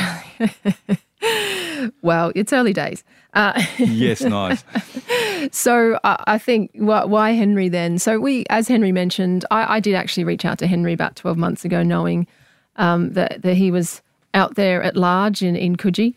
[2.02, 3.04] well it's early days.
[3.34, 4.64] Uh, yes nice.
[5.52, 8.00] So uh, i think why henry then?
[8.00, 11.38] So we as henry mentioned I, I, did actually reach out to henry about 12
[11.38, 12.28] months ago knowing
[12.76, 14.02] um, that, that he was
[14.34, 16.16] out there at large in, in Coogee.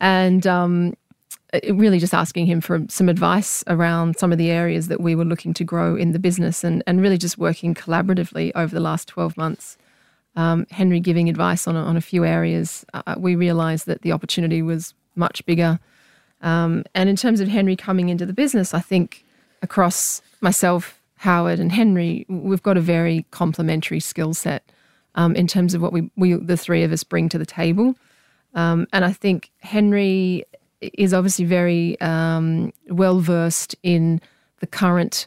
[0.00, 0.94] And um,
[1.70, 5.24] really just asking him for some advice around some of the areas that we were
[5.24, 9.08] looking to grow in the business and, and really just working collaboratively over the last
[9.08, 9.76] 12 months.
[10.36, 14.62] Um, Henry giving advice on on a few areas, uh, we realised that the opportunity
[14.62, 15.78] was much bigger.
[16.40, 19.24] Um, and in terms of Henry coming into the business, I think
[19.62, 24.68] across myself, Howard, and Henry, we've got a very complementary skill set
[25.14, 27.94] um, in terms of what we, we, the three of us, bring to the table.
[28.54, 30.44] Um, and I think Henry
[30.80, 34.20] is obviously very um, well versed in
[34.60, 35.26] the current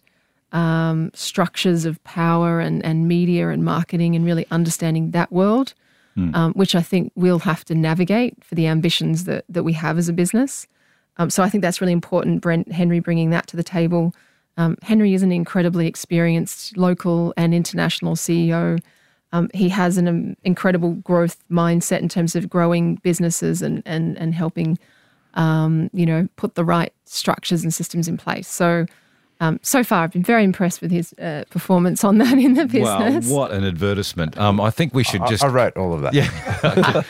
[0.51, 5.73] um, structures of power and, and media and marketing and really understanding that world,
[6.17, 6.55] mm.
[6.55, 10.07] which I think we'll have to navigate for the ambitions that, that we have as
[10.07, 10.67] a business.
[11.17, 14.13] Um, so I think that's really important, Brent Henry bringing that to the table.
[14.55, 18.79] Um, Henry is an incredibly experienced local and international CEO
[19.31, 24.17] um, he has an um, incredible growth mindset in terms of growing businesses and and
[24.17, 24.77] and helping,
[25.33, 28.47] um, you know, put the right structures and systems in place.
[28.47, 28.85] So.
[29.39, 32.65] Um, so far, I've been very impressed with his uh, performance on that in the
[32.65, 33.27] business.
[33.29, 34.37] Wow, what an advertisement!
[34.37, 35.43] Um, I think we should just.
[35.43, 36.13] I, I wrote all of that.
[36.13, 37.03] Yeah.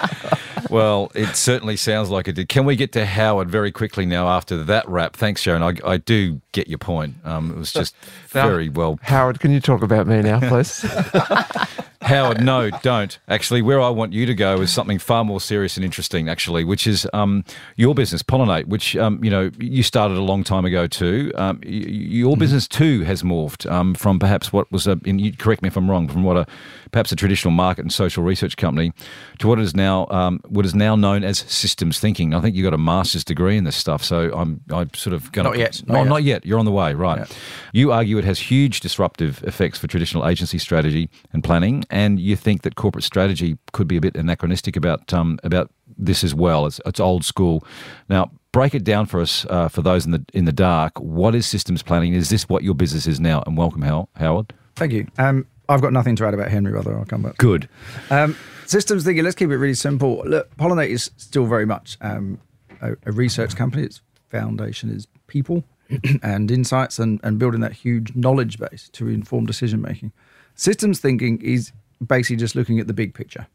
[0.69, 2.49] well, it certainly sounds like it did.
[2.49, 5.15] Can we get to Howard very quickly now after that wrap?
[5.15, 5.63] Thanks, Sharon.
[5.63, 7.15] I, I do get your point.
[7.23, 7.95] Um, it was just
[8.33, 8.99] now, very well.
[9.03, 10.81] Howard, can you talk about me now, please?
[12.01, 13.17] Howard, no, don't.
[13.27, 16.63] Actually, where I want you to go is something far more serious and interesting, actually,
[16.63, 17.43] which is um,
[17.75, 21.33] your business, Pollinate, which, um, you know, you started a long time ago too.
[21.35, 21.71] Um, y-
[22.17, 22.39] your mm.
[22.39, 25.77] business too has morphed um, from perhaps what was a, and you correct me if
[25.77, 26.45] I'm wrong, from what a
[26.91, 28.93] perhaps a traditional market and social research company
[29.39, 32.33] to what is now um, what is now known as systems thinking.
[32.33, 35.31] I think you got a master's degree in this stuff, so I'm I'm sort of
[35.31, 36.09] going to not yet, not, not, yet.
[36.09, 36.45] not yet.
[36.45, 37.19] You're on the way, right?
[37.19, 37.35] Yeah.
[37.73, 42.35] You argue it has huge disruptive effects for traditional agency strategy and planning and you
[42.35, 46.65] think that corporate strategy could be a bit anachronistic about um, about this as well.
[46.65, 47.65] It's, it's old school.
[48.09, 50.99] Now, break it down for us uh, for those in the in the dark.
[50.99, 52.13] What is systems planning?
[52.13, 53.43] Is this what your business is now?
[53.45, 54.53] And welcome, Hal, Howard.
[54.75, 55.07] Thank you.
[55.17, 56.97] Um, I've got nothing to add about Henry, rather.
[56.97, 57.37] I'll come back.
[57.37, 57.67] Good.
[58.09, 59.23] Um, systems thinking.
[59.23, 60.23] Let's keep it really simple.
[60.25, 62.39] Look, Pollinate is still very much um,
[62.81, 63.83] a, a research company.
[63.83, 65.63] Its foundation is people
[66.23, 70.11] and insights and, and building that huge knowledge base to inform decision making.
[70.55, 71.71] Systems thinking is
[72.05, 73.47] basically just looking at the big picture.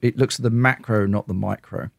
[0.00, 1.90] It looks at the macro, not the micro.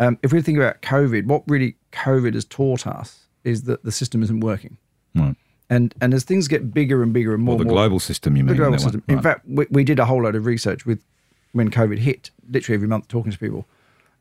[0.00, 3.92] Um, if we think about COVID, what really COVID has taught us is that the
[3.92, 4.76] system isn't working.
[5.14, 5.36] Right.
[5.68, 8.36] And and as things get bigger and bigger and more, Or the more, global system,
[8.36, 8.56] you mean?
[8.56, 9.04] the global system.
[9.08, 11.04] In fact, we, we did a whole load of research with
[11.52, 13.66] when COVID hit, literally every month talking to people,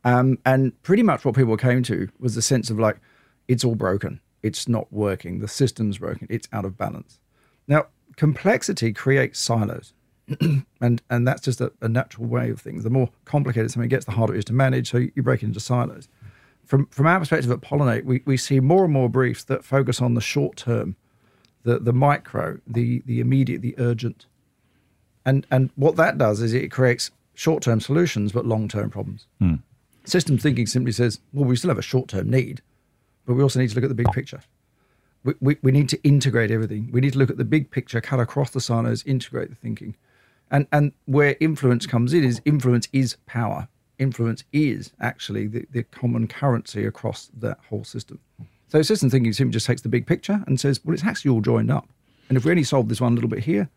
[0.04, 2.98] um, and pretty much what people came to was the sense of like,
[3.48, 7.20] it's all broken, it's not working, the system's broken, it's out of balance.
[7.68, 9.94] Now, complexity creates silos.
[10.82, 12.84] and and that's just a, a natural way of things.
[12.84, 14.92] The more complicated something gets, the harder it is to manage.
[14.92, 16.08] So you, you break it into silos.
[16.66, 20.02] From from our perspective at Pollinate, we, we see more and more briefs that focus
[20.02, 20.96] on the short term,
[21.64, 24.26] the the micro, the the immediate, the urgent.
[25.26, 29.26] And and what that does is it creates short term solutions but long term problems.
[29.40, 29.56] Hmm.
[30.06, 32.62] System thinking simply says, well, we still have a short term need,
[33.26, 34.42] but we also need to look at the big picture.
[35.24, 36.90] We, we, we need to integrate everything.
[36.92, 39.96] We need to look at the big picture, cut across the silos, integrate the thinking.
[40.52, 43.68] And and where influence comes in is influence is power.
[43.98, 48.20] Influence is actually the, the common currency across that whole system.
[48.70, 51.42] So system thinking simply just takes the big picture and says, well, it's actually all
[51.42, 51.88] joined up.
[52.30, 53.70] And if we only solve this one little bit here,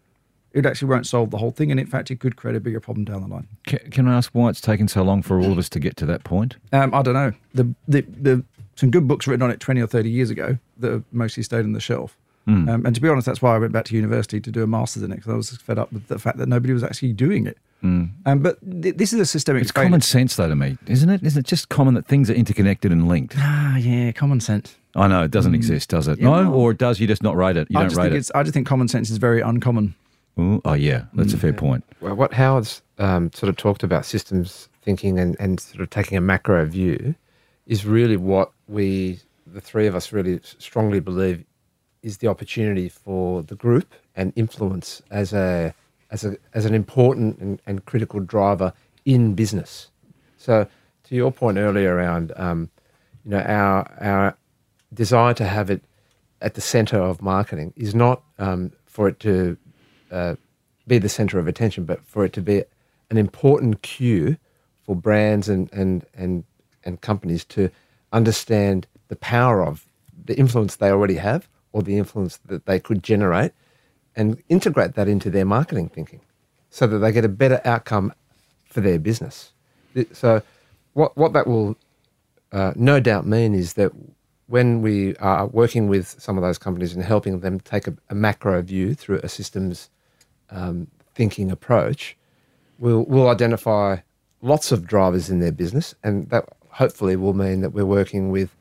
[0.52, 1.70] it actually won't solve the whole thing.
[1.70, 3.48] And in fact, it could create a bigger problem down the line.
[3.66, 5.96] Can, can I ask why it's taken so long for all of us to get
[5.96, 6.56] to that point?
[6.72, 7.32] Um, I don't know.
[7.54, 8.44] The, the the
[8.76, 11.64] some good books written on it twenty or thirty years ago that have mostly stayed
[11.64, 12.16] on the shelf.
[12.44, 12.68] Hmm.
[12.68, 14.66] Um, and to be honest, that's why I went back to university to do a
[14.66, 17.12] master's in it because I was fed up with the fact that nobody was actually
[17.12, 17.58] doing it.
[17.84, 19.60] Um, but th- this is a systemic.
[19.60, 19.62] Hmm.
[19.62, 19.88] It's failure.
[19.88, 21.22] common sense, though, to me, isn't it?
[21.22, 23.34] Isn't it just common that things are interconnected and linked?
[23.36, 24.76] Ah, yeah, common sense.
[24.94, 26.18] I know it doesn't exist, does it?
[26.18, 26.22] Mm.
[26.22, 27.00] Yeah, no, well- or it does.
[27.00, 27.66] You just not rate it.
[27.70, 28.30] You I don't just rate think it.
[28.36, 29.94] I just think common sense is very uncommon.
[30.38, 31.84] Ooh, oh yeah, that's a fair point.
[32.00, 36.16] Well, what Howard's um, sort of talked about systems thinking and, and sort of taking
[36.16, 37.14] a macro view
[37.66, 41.44] is really what we, the three of us, really strongly believe
[42.02, 45.74] is the opportunity for the group and influence as a
[46.10, 48.72] as a as an important and, and critical driver
[49.04, 49.88] in business.
[50.36, 50.66] So,
[51.04, 52.70] to your point earlier around, um,
[53.24, 54.36] you know, our our
[54.92, 55.82] desire to have it
[56.40, 59.56] at the center of marketing is not um, for it to
[60.10, 60.34] uh,
[60.86, 62.64] be the center of attention, but for it to be
[63.10, 64.36] an important cue
[64.82, 66.44] for brands and and and
[66.84, 67.70] and companies to
[68.12, 69.86] understand the power of
[70.24, 73.52] the influence they already have or the influence that they could generate
[74.14, 76.20] and integrate that into their marketing thinking
[76.70, 78.12] so that they get a better outcome
[78.66, 79.52] for their business.
[80.12, 80.42] So,
[80.94, 81.76] what, what that will
[82.52, 83.92] uh, no doubt mean is that
[84.46, 88.14] when we are working with some of those companies and helping them take a, a
[88.14, 89.88] macro view through a systems
[90.50, 92.16] um, thinking approach,
[92.78, 93.96] we'll, we'll identify
[94.42, 98.54] lots of drivers in their business, and that hopefully will mean that we're working with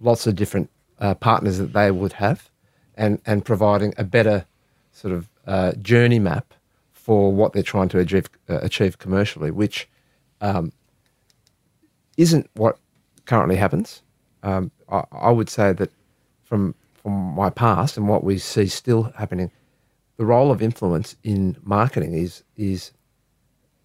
[0.00, 2.50] lots of different uh, partners that they would have,
[2.96, 4.46] and and providing a better
[4.92, 6.54] sort of uh, journey map
[6.92, 9.88] for what they're trying to achieve, uh, achieve commercially, which
[10.40, 10.72] um,
[12.16, 12.78] isn't what
[13.24, 14.02] currently happens.
[14.42, 15.90] Um, I, I would say that
[16.44, 19.50] from from my past and what we see still happening,
[20.18, 22.92] the role of influence in marketing is is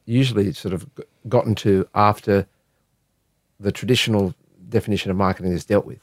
[0.06, 0.86] usually sort of
[1.28, 2.46] gotten to after
[3.60, 4.34] the traditional
[4.70, 6.02] definition of marketing is dealt with.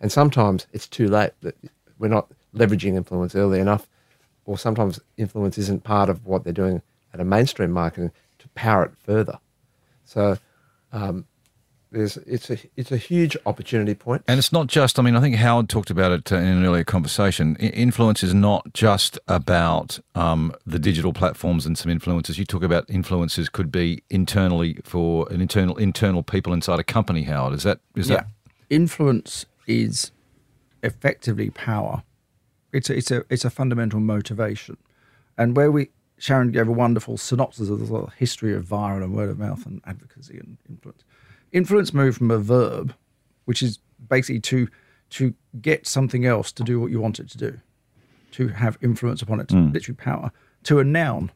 [0.00, 1.56] And sometimes it's too late that
[1.98, 3.88] we're not leveraging influence early enough,
[4.44, 6.82] or sometimes influence isn't part of what they're doing
[7.12, 9.38] at a mainstream marketing to power it further.
[10.04, 10.38] So
[10.92, 11.26] um,
[11.90, 14.22] there's it's a it's a huge opportunity point.
[14.28, 16.64] And it's not just, I mean, I think Howard talked about it uh, in an
[16.64, 17.56] earlier conversation.
[17.60, 22.38] I- Influence is not just about um, the digital platforms and some influences.
[22.38, 27.22] You talk about influences could be internally for an internal internal people inside a company,
[27.22, 27.54] Howard.
[27.54, 28.26] Is that is that
[28.68, 30.12] Influence is
[30.82, 32.02] effectively power.
[32.72, 34.76] It's a, it's a it's a fundamental motivation,
[35.38, 39.02] and where we Sharon gave a wonderful synopsis of the sort of history of viral
[39.04, 41.04] and word of mouth and advocacy and influence.
[41.52, 42.94] Influence moved from a verb,
[43.44, 44.68] which is basically to
[45.10, 47.60] to get something else to do what you want it to do,
[48.32, 49.70] to have influence upon it, hmm.
[49.72, 50.32] literally power,
[50.64, 51.30] to a noun.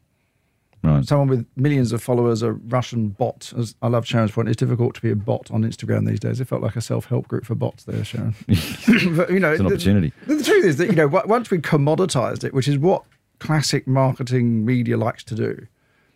[0.83, 1.05] Right?
[1.05, 3.53] Someone with millions of followers, a Russian bot.
[3.57, 6.39] As I love Sharon's point, it's difficult to be a bot on Instagram these days.
[6.41, 8.35] It felt like a self-help group for bots there, Sharon.
[8.47, 10.13] but, you know, It's an the- opportunity.
[10.27, 13.03] The, the truth is that you know once we commoditized it, which is what
[13.39, 15.67] classic marketing media likes to do,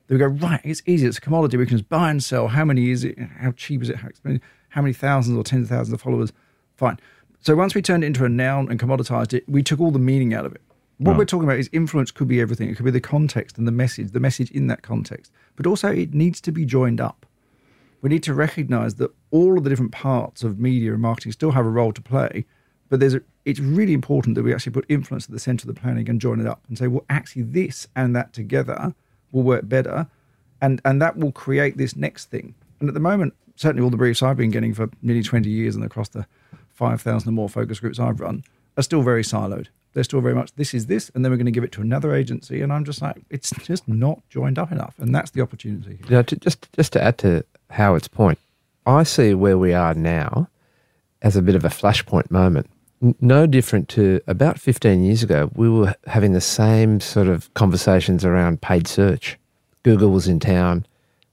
[0.08, 0.62] they go right.
[0.64, 1.08] It's easy.
[1.08, 1.58] It's a commodity.
[1.58, 2.48] We can just buy and sell.
[2.50, 3.18] How many is it?
[3.39, 3.96] How cheap is it?
[3.98, 4.42] How expensive?
[4.70, 6.32] How many thousands or tens of thousands of followers?
[6.76, 7.00] Fine.
[7.42, 10.00] So once we turned it into a noun and commoditized it, we took all the
[10.00, 10.62] meaning out of it.
[10.98, 11.18] What Right.
[11.20, 12.70] we're talking about is influence could be everything.
[12.70, 15.32] It could be the context and the message, the message in that context.
[15.56, 17.26] But also it needs to be joined up.
[18.02, 21.52] We need to recognize that all of the different parts of media and marketing still
[21.52, 22.46] have a role to play,
[22.89, 25.74] but there's a, it's really important that we actually put influence at the center of
[25.76, 28.93] the planning and join it up and say, well, actually, this and that together
[29.32, 30.08] will work better,
[30.62, 32.54] and and that will create this next thing.
[32.80, 35.76] And at the moment, certainly all the briefs I've been getting for nearly 20 years
[35.76, 36.28] and across the
[36.74, 38.43] 5,000 or more focus groups I've run
[38.78, 39.68] are still very siloed.
[39.96, 41.82] They're still very much, this is this, and then we're going to give it to
[41.82, 42.62] another agency.
[42.62, 44.93] And I'm just like, it's just not joined up enough.
[45.00, 46.00] And that's the opportunity.
[46.10, 48.38] Know, to, just just to add to Howard's point,
[48.86, 50.50] I see where we are now
[51.22, 52.70] as a bit of a flashpoint moment.
[53.20, 58.24] No different to about 15 years ago, we were having the same sort of conversations
[58.24, 59.38] around paid search.
[59.84, 60.86] Google was in town.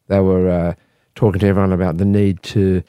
[0.08, 0.74] They were uh,
[1.14, 2.82] talking to everyone about the need to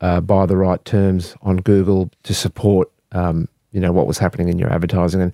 [0.00, 3.48] uh, buy the right terms on Google to support, um,
[3.78, 5.22] you know, what was happening in your advertising.
[5.22, 5.32] And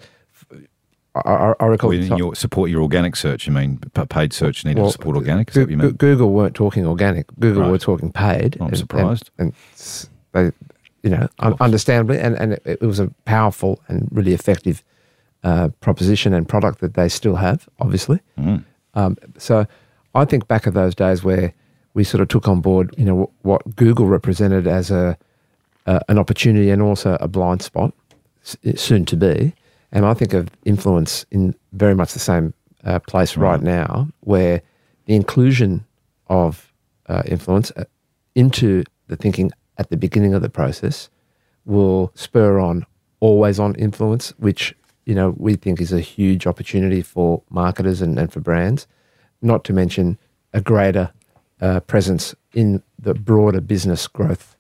[1.15, 3.79] I, I, recall Well, your, support your organic search, you mean
[4.11, 5.49] paid search needed well, to support organic?
[5.49, 5.93] Is that what you mean?
[5.93, 7.27] Google weren't talking organic.
[7.41, 7.71] Google Right.
[7.71, 8.59] were talking paid.
[8.61, 9.31] I'm and- surprised.
[9.39, 10.69] And, and they,
[11.03, 11.27] you know,
[11.59, 14.85] understandably, and, and it, it was a powerful and really effective
[15.43, 18.21] uh, proposition and product that they still have, obviously.
[18.39, 18.63] Mm.
[18.93, 19.67] Um, so
[20.15, 21.55] I think back of those days where
[21.95, 25.17] we sort of took on board, you know, what Google represented as a
[25.87, 27.93] uh, an opportunity and also a blind spot,
[28.77, 29.55] soon to be.
[29.93, 32.53] And I think of influence in very much the same
[32.85, 33.63] uh, place right.
[33.63, 34.63] now, where
[35.07, 35.85] the inclusion
[36.29, 36.73] of
[37.07, 37.85] uh, influence uh,
[38.35, 41.09] into the thinking at the beginning of the process
[41.65, 42.85] will spur on
[43.21, 44.75] always on influence, which
[45.07, 48.87] you know we think is a huge opportunity for marketers and, and for brands.
[49.43, 50.19] Not to mention
[50.53, 51.13] a greater
[51.61, 54.54] uh, presence in the broader business growth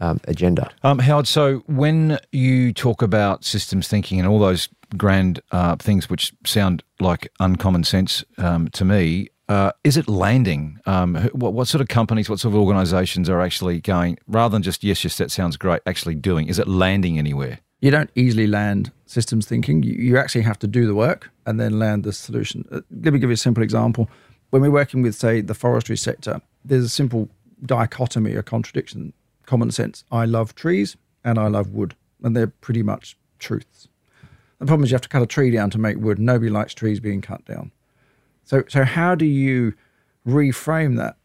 [0.00, 0.70] um, agenda.
[0.82, 6.10] Um, Howard, so when you talk about systems thinking and all those grand uh, things
[6.10, 10.78] which sound like uncommon sense um, to me, uh, is it landing?
[10.86, 14.62] Um, what, what sort of companies, what sort of organisations are actually going, rather than
[14.62, 16.48] just, yes, yes, that sounds great, actually doing?
[16.48, 17.58] Is it landing anywhere?
[17.80, 19.82] You don't easily land systems thinking.
[19.82, 22.64] You, you actually have to do the work and then land the solution.
[22.70, 24.08] Uh, let me give you a simple example.
[24.50, 27.28] When we're working with, say, the forestry sector, there's a simple
[27.64, 29.12] dichotomy or contradiction,
[29.50, 30.04] common sense.
[30.12, 33.88] I love trees and I love wood, and they're pretty much truths.
[34.60, 36.20] The problem is you have to cut a tree down to make wood.
[36.20, 37.72] Nobody likes trees being cut down.
[38.44, 39.74] So, so how do you
[40.24, 41.16] reframe that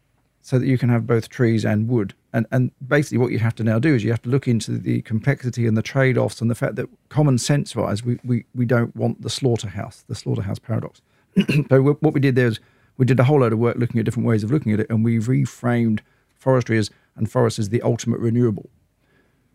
[0.42, 2.14] so that you can have both trees and wood?
[2.32, 4.76] And and basically, what you have to now do is you have to look into
[4.76, 8.94] the complexity and the trade-offs and the fact that common sense-wise, we we, we don't
[8.96, 11.00] want the slaughterhouse, the slaughterhouse paradox.
[11.68, 12.58] so what we did there is
[12.96, 14.90] we did a whole load of work looking at different ways of looking at it,
[14.90, 16.00] and we reframed
[16.34, 18.70] forestry as and forests as the ultimate renewable.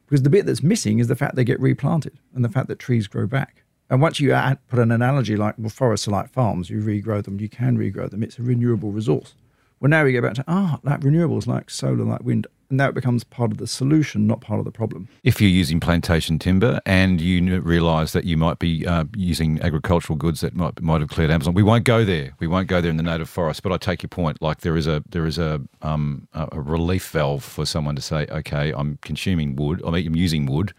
[0.05, 2.79] Because the bit that's missing is the fact they get replanted and the fact that
[2.79, 3.63] trees grow back.
[3.89, 7.23] And once you add, put an analogy like, well, forests are like farms, you regrow
[7.23, 9.35] them, you can regrow them, it's a renewable resource.
[9.81, 12.45] Well, now we go back to, ah, like renewables, like solar, like wind.
[12.69, 15.09] And now it becomes part of the solution, not part of the problem.
[15.23, 20.17] If you're using plantation timber and you realise that you might be uh, using agricultural
[20.17, 22.35] goods that might might have cleared Amazon, we won't go there.
[22.39, 23.63] We won't go there in the native forest.
[23.63, 24.39] But I take your point.
[24.39, 28.27] Like there is a there is a um, a relief valve for someone to say,
[28.29, 29.81] okay, I'm consuming wood.
[29.85, 30.73] I mean, I'm using wood,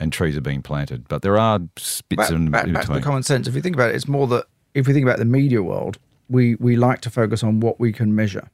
[0.00, 1.06] and trees are being planted.
[1.08, 3.46] But there are bits back, in, back, back to the common sense.
[3.46, 5.98] If you think about it, it's more that if we think about the media world,
[6.30, 8.48] we we like to focus on what we can measure,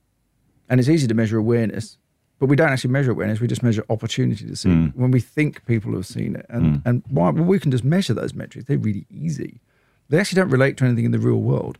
[0.68, 1.98] and it's easy to measure awareness,
[2.38, 3.40] but we don't actually measure awareness.
[3.40, 4.94] We just measure opportunity to see Mm.
[4.96, 7.30] when we think people have seen it, and and why?
[7.30, 8.66] Well, we can just measure those metrics.
[8.66, 9.60] They're really easy.
[10.08, 11.78] They actually don't relate to anything in the real world,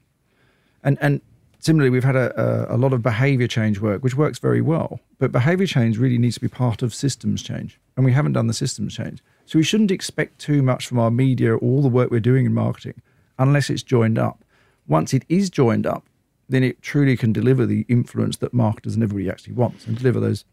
[0.84, 1.20] and and.
[1.58, 2.28] Similarly, we've had a,
[2.70, 5.00] a, a lot of behavior change work, which works very well.
[5.18, 7.80] But behavior change really needs to be part of systems change.
[7.96, 9.20] And we haven't done the systems change.
[9.46, 12.46] So we shouldn't expect too much from our media or all the work we're doing
[12.46, 13.02] in marketing
[13.38, 14.44] unless it's joined up.
[14.86, 16.06] Once it is joined up,
[16.48, 20.20] then it truly can deliver the influence that marketers and everybody actually wants and deliver
[20.20, 20.44] those,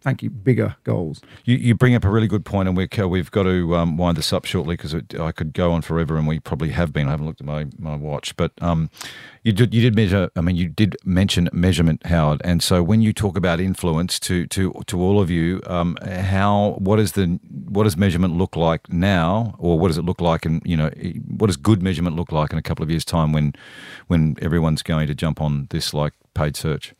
[0.00, 1.20] thank you, bigger goals.
[1.44, 4.16] You, you bring up a really good point, and we, we've got to um, wind
[4.16, 7.06] this up shortly because I could go on forever, and we probably have been.
[7.08, 8.90] I haven't looked at my, my watch, but um,
[9.42, 10.30] you did you did measure.
[10.36, 14.46] I mean, you did mention measurement, Howard, and so when you talk about influence to
[14.48, 17.38] to to all of you, um, how what is the
[17.68, 20.90] what does measurement look like now, or what does it look like, and you know,
[21.38, 23.54] what does good measurement look like in a couple of years' time when
[24.08, 26.94] when everyone's going to jump on this like paid search?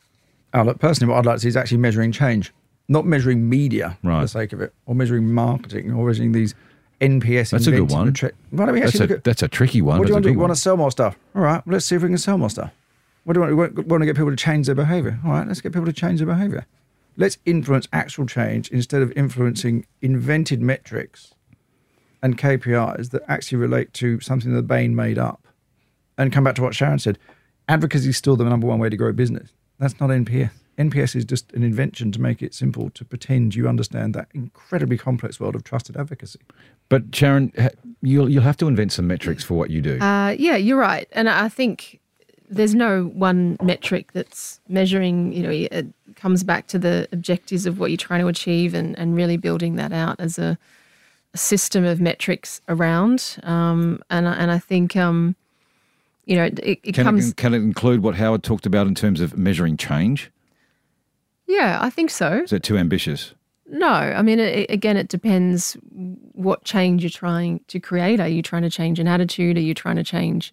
[0.53, 2.53] Oh, look, personally, what I'd like to see is actually measuring change,
[2.91, 6.55] not measuring media for the sake of it, or measuring marketing, or measuring these
[7.01, 7.51] NPS.
[7.51, 8.13] That's a good one.
[8.51, 9.99] Why don't we That's actually a at that's a tricky one.
[9.99, 10.33] What do you want to do?
[10.33, 11.17] You want to sell more stuff?
[11.35, 12.73] All right, well, let's see if we can sell more stuff.
[13.25, 13.77] What do you want?
[13.77, 15.21] We want to get people to change their behavior.
[15.25, 16.67] All right, let's get people to change their behavior.
[17.17, 21.33] Let's influence actual change instead of influencing invented metrics
[22.23, 25.47] and KPIs that actually relate to something that Bain made up.
[26.19, 27.19] And come back to what Sharon said
[27.69, 29.51] advocacy is still the number one way to grow business.
[29.79, 30.51] That's not NPS.
[30.81, 34.97] NPS is just an invention to make it simple to pretend you understand that incredibly
[34.97, 36.41] complex world of trusted advocacy.
[36.89, 37.53] But Sharon,
[38.01, 39.99] you'll you'll have to invent some metrics for what you do.
[40.01, 42.01] Uh, yeah, you're right, and I think
[42.49, 45.33] there's no one metric that's measuring.
[45.33, 48.99] You know, it comes back to the objectives of what you're trying to achieve, and
[48.99, 50.59] and really building that out as a
[51.35, 55.37] system of metrics around, um, and and I think um,
[56.25, 57.31] you know it, it Can comes.
[57.31, 60.31] it, can it include what Howard talked about in terms of measuring change?
[61.51, 62.41] Yeah, I think so.
[62.45, 63.35] Is it too ambitious?
[63.67, 65.77] No, I mean, it, again, it depends
[66.33, 68.19] what change you're trying to create.
[68.19, 69.57] Are you trying to change an attitude?
[69.57, 70.53] Are you trying to change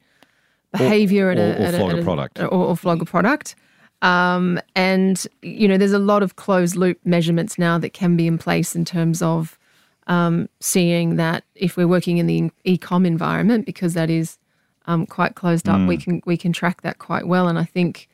[0.71, 2.39] behavior at, or- a, or at flog at a product.
[2.39, 3.55] or, or flog a product?
[4.03, 8.27] Um, and you know, there's a lot of closed loop measurements now that can be
[8.27, 9.57] in place in terms of
[10.05, 14.37] um, seeing that if we're working in the e-com environment, because that is
[14.85, 17.47] um, quite closed up, we can we can track that quite well.
[17.47, 18.07] And I think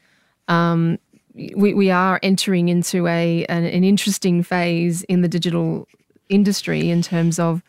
[0.47, 0.97] um,
[1.33, 5.87] we, we are entering into a an, an interesting phase in the digital
[6.29, 7.63] industry in terms of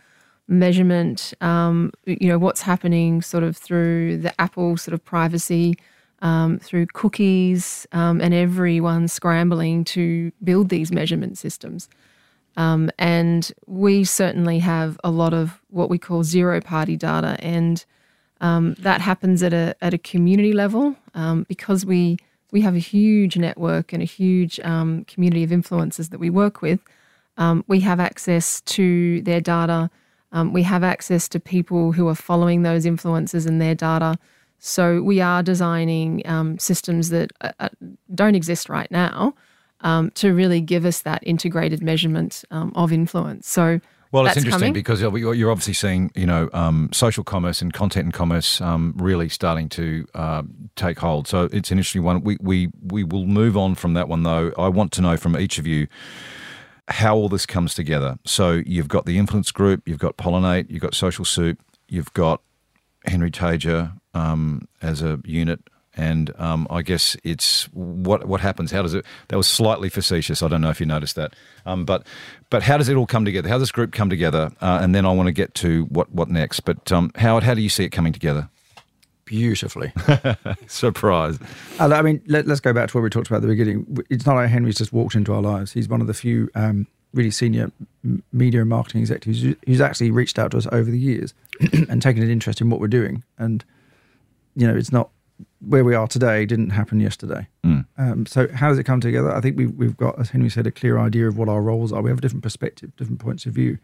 [0.48, 1.34] measurement.
[1.40, 5.74] Um, you know what's happening sort of through the Apple sort of privacy,
[6.22, 11.88] um, through cookies, um, and everyone scrambling to build these measurement systems.
[12.56, 17.84] Um, and we certainly have a lot of what we call zero party data, and
[18.40, 22.18] um, that happens at a at a community level um, because we
[22.54, 26.62] we have a huge network and a huge um, community of influencers that we work
[26.62, 26.78] with.
[27.36, 29.90] Um, we have access to their data.
[30.30, 34.16] Um, we have access to people who are following those influencers and their data.
[34.60, 37.70] So we are designing um, systems that uh, uh,
[38.14, 39.34] don't exist right now
[39.80, 43.48] um, to really give us that integrated measurement um, of influence.
[43.48, 43.80] So
[44.14, 44.72] Well, it's interesting coming.
[44.74, 48.94] because you're you're obviously seeing, you know, um, social commerce and content and commerce um,
[48.96, 50.44] really starting to uh,
[50.76, 51.26] take hold.
[51.26, 52.22] So it's an interesting one.
[52.22, 54.52] We, we we will move on from that one though.
[54.56, 55.88] I want to know from each of you
[56.86, 58.16] how all this comes together.
[58.24, 61.58] So you've got the influence group, you've got Pollinate, you've got Social Soup,
[61.88, 62.40] you've got
[63.06, 65.60] Henry Tajer um, as a unit.
[65.96, 68.72] And um, I guess it's what what happens.
[68.72, 69.04] How does it?
[69.28, 70.42] That was slightly facetious.
[70.42, 71.34] I don't know if you noticed that.
[71.66, 72.06] Um, but
[72.50, 73.48] but how does it all come together?
[73.48, 74.50] How does this group come together?
[74.60, 76.60] Uh, and then I want to get to what what next.
[76.60, 78.48] But um, Howard, how do you see it coming together?
[79.24, 79.92] Beautifully.
[80.66, 81.38] Surprise.
[81.80, 84.04] Uh, I mean, let, us go back to what we talked about at the beginning.
[84.10, 85.72] It's not like Henry's just walked into our lives.
[85.72, 87.70] He's one of the few um, really senior
[88.32, 91.32] media and marketing executives who's actually reached out to us over the years
[91.88, 93.24] and taken an interest in what we're doing.
[93.38, 93.64] And,
[94.56, 95.10] you know, it's not
[95.66, 97.48] where we are today, didn't happen yesterday.
[97.64, 97.86] Mm.
[97.98, 99.34] Um, so, how does it come together?
[99.34, 101.92] I think we've, we've got, as Henry said, a clear idea of what our roles
[101.92, 102.02] are.
[102.02, 103.78] We have a different perspective, different points of view,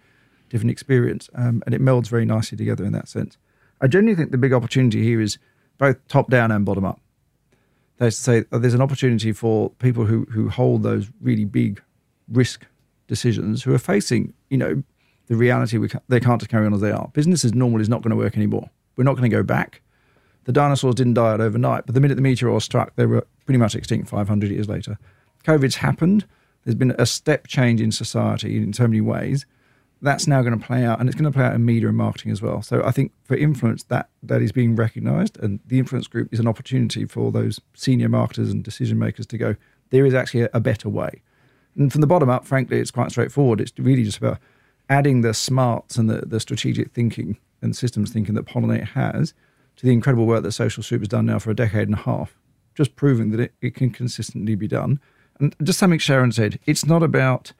[0.49, 3.37] different experience, um, and it melds very nicely together in that sense.
[3.81, 5.39] I genuinely think the big opportunity here is
[5.79, 7.01] both top down and bottom up.
[7.99, 11.83] That is to say, there's an opportunity for people who who hold those really big
[12.29, 12.67] risk
[13.07, 14.83] decisions, who are facing, you know,
[15.27, 17.09] the reality we they can't just carry on as they are.
[17.13, 18.71] Business as normal is not going to work anymore.
[18.97, 19.83] We're not going to go back.
[20.45, 23.59] The dinosaurs didn't die out overnight, but the minute the meteor struck, they were pretty
[23.59, 24.99] much extinct 500 years later.
[25.45, 26.25] COVID's happened.
[26.65, 29.47] There's been a step change in society in so many ways.
[30.03, 31.97] That's now going to play out, and it's going to play out in media and
[31.97, 32.63] marketing as well.
[32.63, 36.41] So I think for influence, that that is being recognised, and the influence group is
[36.41, 39.57] an opportunity for those senior marketers and decision makers to go.
[39.91, 41.23] There is actually a, a better way.
[41.77, 43.61] And from the bottom up, frankly, it's quite straightforward.
[43.61, 44.39] It's really just about
[44.89, 49.35] adding the smarts and the, the strategic thinking and systems thinking that Pollinate has
[49.81, 52.03] to the incredible work that Social Soup has done now for a decade and a
[52.03, 52.37] half,
[52.75, 55.01] just proving that it, it can consistently be done.
[55.39, 57.55] And just something Sharon said, it's not about,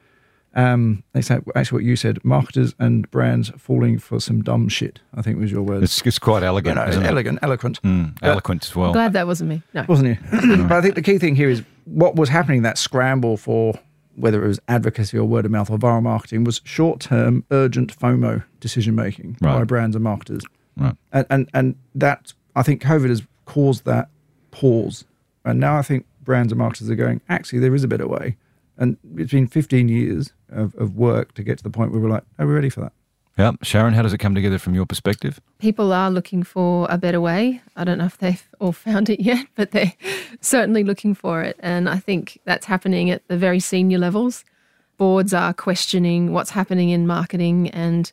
[0.53, 4.99] um, they say, actually what you said, marketers and brands falling for some dumb shit,
[5.15, 5.81] I think was your word.
[5.81, 7.79] It's, it's quite You elegant, know, isn't elegant, eloquent.
[7.79, 7.87] it?
[7.87, 8.93] Mm, eloquent as well.
[8.93, 9.63] Glad that wasn't me.
[9.73, 9.83] No.
[9.89, 10.17] wasn't you?
[10.67, 13.79] but I think the key thing here is what was happening, that scramble for
[14.15, 17.97] whether it was advocacy or word of mouth or viral marketing, was short term, urgent
[17.97, 20.43] FOMO decision making by brands and marketers.
[20.77, 20.95] Right.
[21.11, 24.09] And, and, and that, I think COVID has caused that
[24.51, 25.05] pause.
[25.43, 28.37] And now I think brands and marketers are going, actually, there is a better way.
[28.77, 32.09] And it's been 15 years of, of work to get to the point where we're
[32.09, 32.93] like, are we ready for that?
[33.37, 35.39] Yeah, Sharon, how does it come together from your perspective?
[35.61, 37.61] people are looking for a better way.
[37.75, 39.93] I don't know if they've all found it yet, but they're
[40.41, 41.55] certainly looking for it.
[41.59, 44.43] And I think that's happening at the very senior levels.
[44.97, 48.11] Boards are questioning what's happening in marketing, and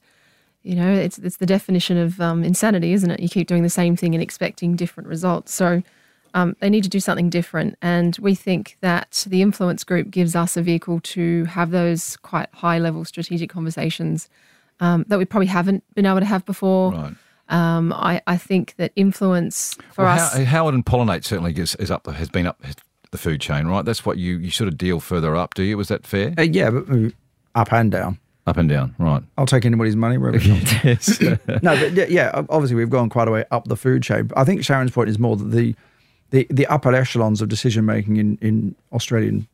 [0.69, 3.21] you know, it's it's the definition of um, insanity, isn't it?
[3.21, 5.55] You keep doing the same thing and expecting different results.
[5.55, 5.83] So
[6.35, 7.79] um, they need to do something different.
[7.81, 12.51] And we think that the influence group gives us a vehicle to have those quite
[12.53, 14.29] high level strategic conversations
[14.81, 16.93] um, that we probably haven't been able to have before.
[16.93, 17.15] Right.
[17.49, 20.35] Um, I, I think that influence for Well, us.
[20.35, 22.63] How, Howard and Pollinate certainly gets, is up, has been up
[23.11, 23.87] the food chain, right?
[23.87, 25.79] That's what you, you sort of deal further up, do you?
[25.79, 26.35] Was that fair?
[26.37, 27.09] Uh, yeah, but uh,
[27.55, 28.19] up and down.
[28.49, 29.23] Up and down, right.
[29.37, 30.43] I'll take anybody's money wherever it
[30.83, 31.21] comes.
[31.63, 34.31] no, but yeah, yeah, obviously we've gone quite a way up the food chain.
[34.37, 35.75] I think Sharon's point is more that the
[36.31, 39.49] the, the upper echelons of decision making in, in Australian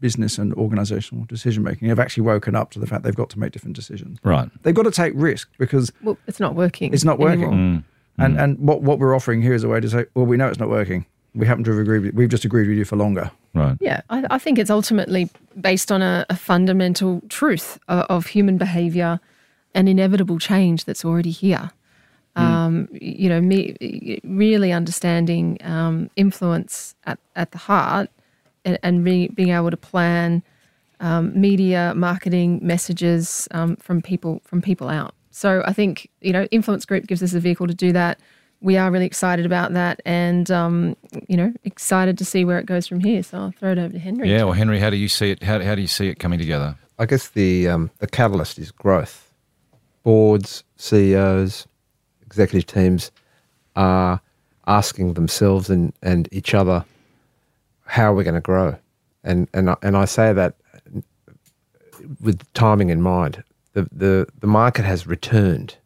[0.00, 3.38] business and organizational decision making have actually woken up to the fact they've got to
[3.38, 4.18] make different decisions.
[4.22, 4.48] Right.
[4.62, 6.94] They've got to take risk because Well, it's not working.
[6.94, 7.42] it's not working.
[7.44, 7.58] anymore.
[7.58, 7.76] Mm.
[7.78, 7.84] Mm.
[8.24, 10.48] And and what, what we're offering here is a way to say, well, we know
[10.48, 11.04] it's not working.
[11.34, 12.00] We happen to have agreed.
[12.02, 13.30] With, we've just agreed with you for longer.
[13.58, 13.76] Right.
[13.80, 15.28] Yeah, I, I think it's ultimately
[15.60, 19.20] based on a, a fundamental truth of, of human behaviour
[19.74, 21.70] and inevitable change that's already here.
[22.36, 28.10] Um, you know, me really understanding um, influence at, at the heart
[28.64, 30.44] and, and be, being able to plan
[31.00, 35.14] um, media marketing messages um, from people from people out.
[35.32, 38.20] So I think you know, Influence Group gives us a vehicle to do that.
[38.60, 40.96] We are really excited about that, and um,
[41.28, 43.22] you know, excited to see where it goes from here.
[43.22, 44.30] So I'll throw it over to Henry.
[44.30, 44.44] Yeah.
[44.44, 45.42] Well, Henry, how do you see it?
[45.42, 46.76] How, how do you see it coming together?
[46.98, 49.32] I guess the um, the catalyst is growth.
[50.02, 51.66] Boards, CEOs,
[52.26, 53.12] executive teams
[53.76, 54.20] are
[54.66, 56.84] asking themselves and, and each other
[57.84, 58.76] how are we're going to grow,
[59.24, 60.54] and and I, and I say that
[62.20, 63.42] with timing in mind.
[63.72, 65.76] The, the the market has returned,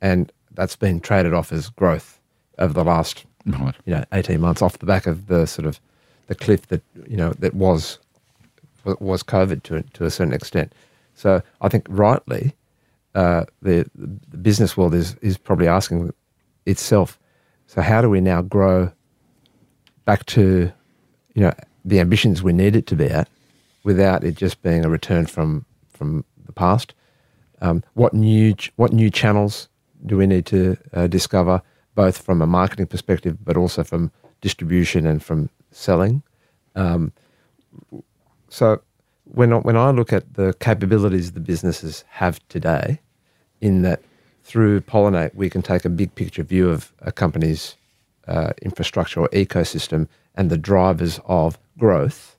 [0.00, 2.20] and that's been traded off as growth
[2.58, 3.76] over the last Right.
[3.84, 5.80] you know, 18 months off the back of the sort of
[6.26, 7.98] the cliff that, you know, that was
[9.00, 10.72] was COVID to, to a certain extent.
[11.14, 12.54] So I think rightly,
[13.16, 16.12] uh, the, the business world is, is probably asking
[16.66, 17.18] itself,
[17.66, 18.92] so how do we now grow
[20.04, 20.70] back to,
[21.34, 21.52] you know,
[21.84, 23.28] the ambitions we need it to be at
[23.82, 26.94] without it just being a return from, from the past?
[27.60, 29.68] Um, what new what new channels
[30.06, 31.62] do we need to uh, discover,
[31.94, 36.22] both from a marketing perspective, but also from distribution and from selling?
[36.74, 37.12] Um,
[38.48, 38.80] so
[39.24, 43.00] when I, when I look at the capabilities the businesses have today,
[43.60, 44.02] in that
[44.44, 47.74] through Pollinate we can take a big picture view of a company's
[48.28, 52.36] uh, infrastructure or ecosystem and the drivers of growth,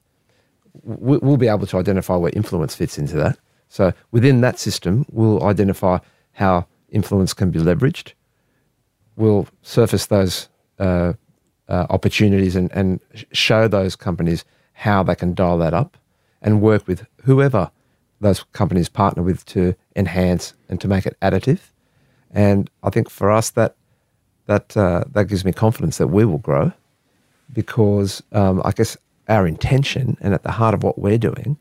[0.84, 3.38] we- we'll be able to identify where influence fits into that.
[3.70, 6.00] So within that system, we'll identify
[6.34, 8.14] how influence can be leveraged.
[9.16, 11.14] We'll surface those uh,
[11.68, 13.00] uh, opportunities and, and
[13.32, 15.98] show those companies how they can dial that up
[16.42, 17.72] and work with whoever
[18.22, 21.60] those companies partner with to enhance and to make it additive.
[22.32, 23.76] And I think for us that
[24.46, 26.72] that uh, that gives me confidence that we will grow
[27.52, 31.58] because um, I guess our intention and at the heart of what we're doing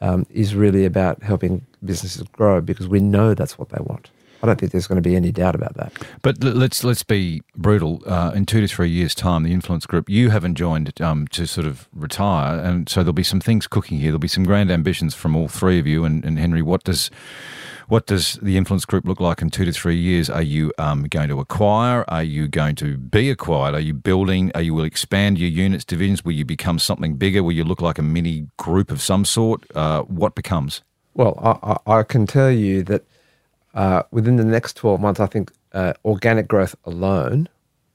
[0.00, 4.10] um, is really about helping businesses grow because we know that's what they want.
[4.46, 5.92] I don't think there's going to be any doubt about that.
[6.22, 8.02] But let's let's be brutal.
[8.06, 11.46] Uh, in two to three years' time, the influence group you haven't joined um, to
[11.46, 14.08] sort of retire, and so there'll be some things cooking here.
[14.10, 16.04] There'll be some grand ambitions from all three of you.
[16.04, 17.10] And, and Henry, what does
[17.88, 20.28] what does the influence group look like in two to three years?
[20.28, 22.04] Are you um, going to acquire?
[22.08, 23.74] Are you going to be acquired?
[23.74, 24.50] Are you building?
[24.54, 26.24] Are you will expand your units, divisions?
[26.24, 27.42] Will you become something bigger?
[27.42, 29.64] Will you look like a mini group of some sort?
[29.74, 30.82] Uh, what becomes?
[31.14, 33.04] Well, I, I, I can tell you that
[33.76, 37.48] uh, within the next 12 months, I think uh, organic growth alone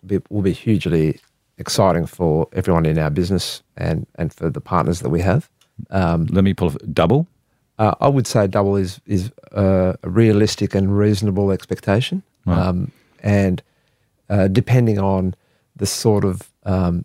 [0.06, 1.20] be, will be hugely
[1.58, 5.50] exciting for everyone in our business and, and for the partners that we have.
[5.90, 7.28] Um, Let me pull a double.
[7.80, 12.92] uh, I would say double is is uh, a realistic and reasonable expectation, um,
[13.24, 13.64] and
[14.30, 15.34] uh, depending on
[15.76, 17.04] the sort of um,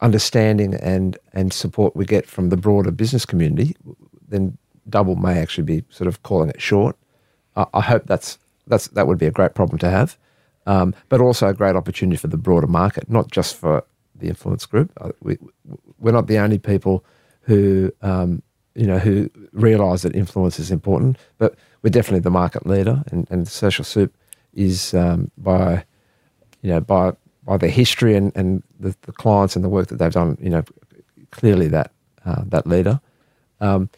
[0.00, 3.74] understanding and and support we get from the broader business community,
[4.28, 4.58] then
[4.90, 6.96] double may actually be sort of calling it short.
[7.56, 10.16] I, hope that's that's that would be a great problem to have,
[10.66, 13.84] um, but also a great opportunity for the broader market, not just for
[14.14, 14.92] the influence group.
[15.00, 15.38] Uh, we,
[15.98, 17.04] we're not the only people
[17.42, 18.42] who um,
[18.74, 23.28] you know who realise that influence is important, but we're definitely the market leader, and,
[23.30, 24.14] and Social Soup
[24.52, 25.84] is um, by
[26.62, 27.12] you know by
[27.44, 30.50] by their history and, and the, the clients and the work that they've done, you
[30.50, 30.64] know,
[31.30, 31.92] clearly that
[32.24, 33.00] uh, that leader.
[33.60, 33.90] Um,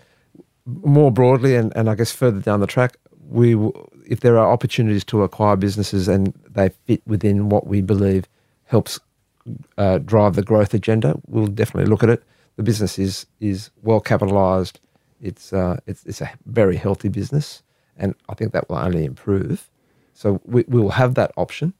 [0.66, 2.96] more broadly, and, and I guess further down the track,
[3.28, 3.54] we
[4.06, 8.26] if there are opportunities to acquire businesses and they fit within what we believe
[8.64, 9.00] helps
[9.78, 12.22] uh, drive the growth agenda, we'll definitely look at it.
[12.56, 14.80] The business is is well capitalised.
[15.20, 17.62] It's uh, it's it's a very healthy business,
[17.96, 19.68] and I think that will only improve.
[20.14, 21.74] So we we will have that option.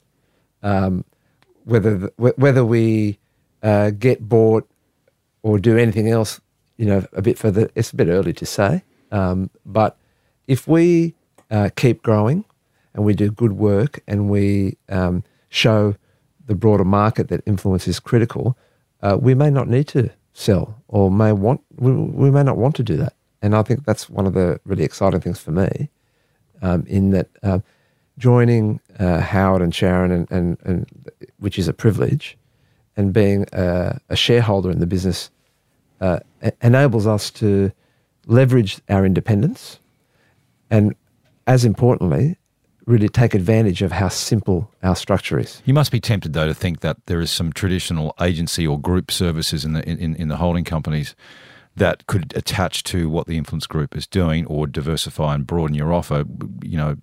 [0.63, 1.05] Um,
[1.65, 3.19] whether the, whether we
[3.63, 4.69] uh, get bought
[5.43, 6.41] or do anything else,
[6.77, 8.83] you know, a bit further, it's a bit early to say.
[9.11, 9.97] Um, but
[10.47, 11.15] if we
[11.51, 12.45] uh, keep growing
[12.95, 15.95] and we do good work and we um, show
[16.47, 18.57] the broader market that influence is critical,
[19.03, 22.77] uh, we may not need to sell or may want we, we may not want
[22.77, 23.15] to do that.
[23.43, 25.89] And I think that's one of the really exciting things for me,
[26.63, 27.59] um, in that uh,
[28.19, 30.87] joining uh, Howard and Sharon and, and, and
[31.39, 32.37] which is a privilege,
[32.97, 35.31] and being a, a shareholder in the business
[36.01, 36.21] uh,
[36.63, 37.71] enables us to
[38.27, 39.79] leverage our independence
[40.71, 40.95] and,
[41.47, 42.37] as importantly,
[42.87, 45.61] really take advantage of how simple our structure is.
[45.65, 49.11] You must be tempted, though, to think that there is some traditional agency or group
[49.11, 51.15] services in the in, in the holding companies
[51.77, 55.93] that could attach to what the influence group is doing or diversify and broaden your
[55.93, 56.25] offer.
[56.63, 56.97] You know,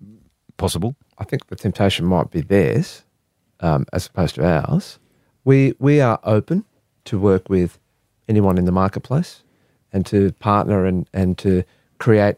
[0.56, 0.96] possible.
[1.18, 3.04] I think the temptation might be theirs
[3.60, 4.98] um, as opposed to ours.
[5.44, 6.64] We we are open
[7.04, 7.78] to work with
[8.28, 9.42] anyone in the marketplace
[9.92, 11.64] and to partner and and to
[11.98, 12.36] create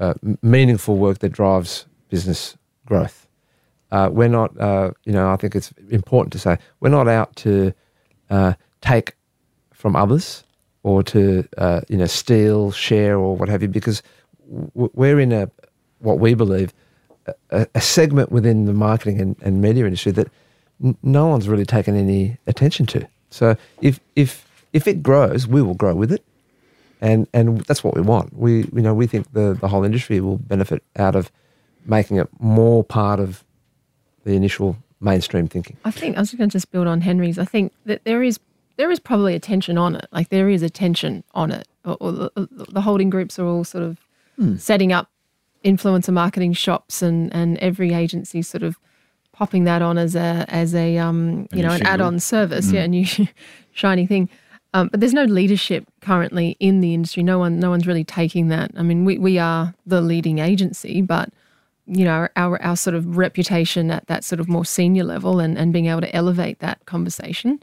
[0.00, 3.28] uh, meaningful work that drives business growth.
[3.92, 7.34] Uh, we're not, uh, you know, I think it's important to say we're not out
[7.36, 7.72] to
[8.30, 9.14] uh, take
[9.72, 10.44] from others
[10.82, 14.02] or to, uh, you know, steal, share, or what have you, because
[14.74, 15.50] we're in a
[15.98, 16.72] what we believe
[17.50, 20.28] a, a segment within the marketing and, and media industry that
[21.02, 23.06] no one's really taken any attention to.
[23.30, 26.24] So if if if it grows, we will grow with it,
[27.00, 28.36] and and that's what we want.
[28.36, 31.30] We you know we think the the whole industry will benefit out of
[31.86, 33.44] making it more part of
[34.24, 35.76] the initial mainstream thinking.
[35.84, 37.38] I think I was going to just build on Henry's.
[37.38, 38.38] I think that there is
[38.76, 40.06] there is probably attention on it.
[40.12, 41.66] Like there is attention on it.
[41.84, 43.98] Or, or the, the holding groups are all sort of
[44.58, 45.10] setting up
[45.64, 48.78] influencer marketing shops, and and every agency sort of
[49.32, 52.70] popping that on as a as a um you new know an add-on service.
[52.70, 53.06] Yeah, a new
[53.72, 54.28] shiny thing.
[54.72, 57.22] Um, but there's no leadership currently in the industry.
[57.22, 58.70] No one, no one's really taking that.
[58.76, 61.30] I mean, we, we are the leading agency, but
[61.86, 65.58] you know, our, our sort of reputation at that sort of more senior level and,
[65.58, 67.60] and being able to elevate that conversation,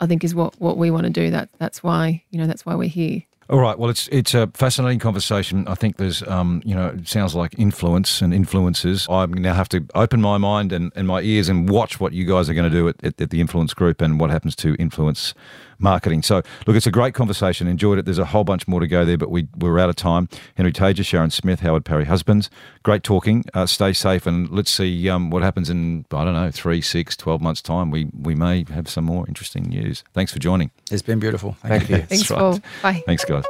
[0.00, 1.30] I think is what, what we want to do.
[1.30, 3.22] That that's why, you know, that's why we're here.
[3.50, 3.78] All right.
[3.78, 5.68] Well, it's it's a fascinating conversation.
[5.68, 9.06] I think there's, um, you know, it sounds like influence and influences.
[9.08, 12.24] I now have to open my mind and, and my ears and watch what you
[12.24, 14.74] guys are going to do at, at, at the influence group and what happens to
[14.76, 15.34] influence
[15.78, 16.22] marketing.
[16.22, 17.66] So, look, it's a great conversation.
[17.66, 18.04] Enjoyed it.
[18.04, 20.28] There's a whole bunch more to go there, but we we're out of time.
[20.56, 22.50] Henry Tajer, Sharon Smith, Howard Parry-Husbands.
[22.82, 23.44] Great talking.
[23.54, 27.16] Uh, stay safe, and let's see um, what happens in I don't know three, six,
[27.16, 27.90] twelve months time.
[27.90, 30.04] We we may have some more interesting news.
[30.12, 30.70] Thanks for joining.
[30.90, 31.56] It's been beautiful.
[31.62, 31.98] Thank you.
[32.02, 32.38] Thanks, right.
[32.38, 32.60] Paul.
[32.82, 33.02] Bye.
[33.06, 33.44] Thanks, guys.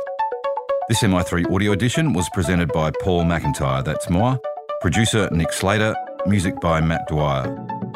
[0.88, 4.36] This MI3 audio edition was presented by Paul McIntyre, that's moi,
[4.80, 5.96] producer Nick Slater,
[6.26, 7.95] music by Matt Dwyer.